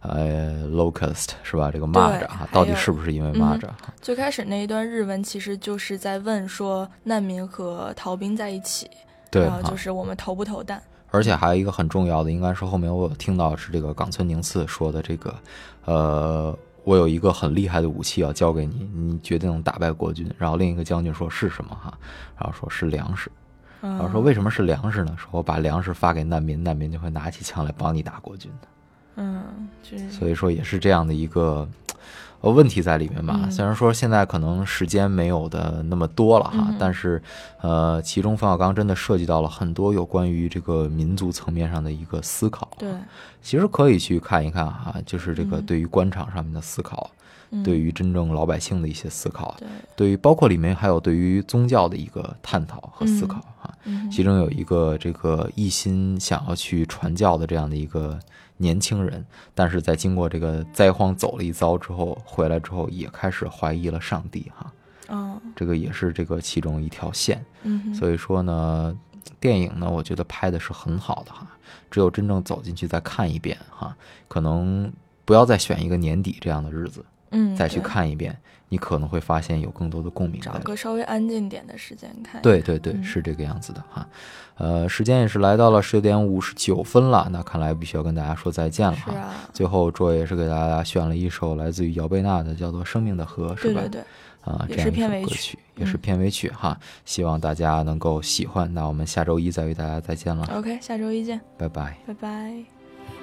[0.01, 1.71] 呃 locust 是吧？
[1.71, 3.67] 这个蚂蚱哈，到底是不是因为蚂蚱？
[3.67, 8.89] 嗯、最开始那一段日文其实就是在问说难民和逃兵在一起，
[9.29, 10.81] 对，然后就是我们投不投弹？
[11.11, 15.33] 而且还有一个很重要的，应该是后面我有听到是这个冈村宁次说的这个，
[15.85, 16.57] 呃。
[16.84, 20.29] 我有一个很厉害的武器要交给你，你决定能打败国军。
[20.38, 21.97] 然后另一个将军说是什么哈？
[22.38, 23.32] 然后说是粮食。
[23.82, 25.15] 然后说为什么是粮食呢？
[25.17, 28.67] 说我把粮食发给难民，难民就会拿起枪来帮你打国军的。
[29.15, 29.67] 嗯，
[30.09, 31.67] 所以说也是这样的一个
[32.41, 33.39] 呃问题在里面吧。
[33.43, 37.21] 嗯、虽然说现在可能时间没有的那么多了哈，嗯、但是
[37.61, 42.67] 呃，其中冯小刚真的涉及到了很多有关于这个民族层面上的一个思考。
[42.77, 42.89] 对。
[43.43, 47.17] 其实可以去看一看哈，就是这个对于官场上面的思考，嗯、
[47.63, 53.73] 对于真正老百姓的一些思考，对，对于包括里面还有对于宗教的一个探讨和思考哈。
[53.83, 58.17] 嗯、其中有一个这个一心想要去传教的这样的一个
[58.57, 64.71] 年轻人，但是在经过这个灾荒走了一遭之后，回来之后也开始怀疑了上帝哈。
[65.09, 67.43] 哦，这个也是这个其中一条线。
[67.63, 68.95] 嗯，所以说呢，
[69.39, 71.45] 电影呢，我觉得拍的是很好的哈。
[71.89, 73.93] 只有真正走进去再看一遍哈，
[74.29, 74.89] 可能
[75.25, 78.38] 不要再选一个年底这样的日子，嗯，再去看一遍，
[78.69, 80.39] 你可能会发现有更多的共鸣。
[80.39, 82.41] 找个稍微安静点的时间看。
[82.41, 84.07] 对对对，嗯、是这个样子的哈。
[84.57, 89.13] 呃，时间也是来到了十九点五十九分了，那看来必须要跟大家说再见了哈。
[89.13, 93.82] 啊、最后，卓也是给大家选了一首来自于姚贝娜的，叫做《生命的河》，是吧？
[93.82, 94.03] 对对对。
[94.41, 96.75] 啊，也这样一首歌曲，也是片尾曲哈，
[97.05, 98.71] 希望大家能够喜欢。
[98.73, 100.47] 那我们下周一再与大家再见了。
[100.51, 102.63] OK，下周一见，拜拜，拜拜。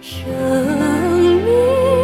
[0.01, 0.25] 生
[1.19, 1.98] 命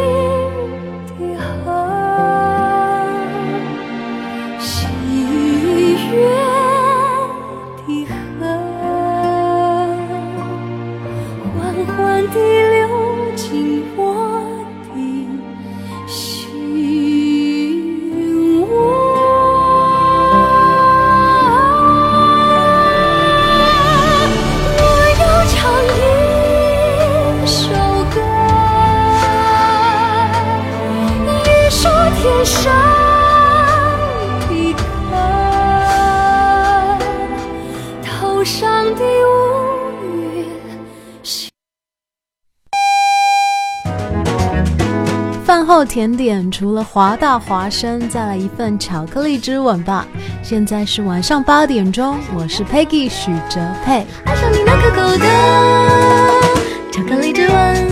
[45.83, 50.05] 甜点除了华大华生，再来一份巧克力之吻吧。
[50.43, 54.05] 现在是晚上八点钟，我是 Peggy 许哲佩。
[54.25, 55.25] 爱上你那可口的
[56.91, 57.75] 巧克力之吻。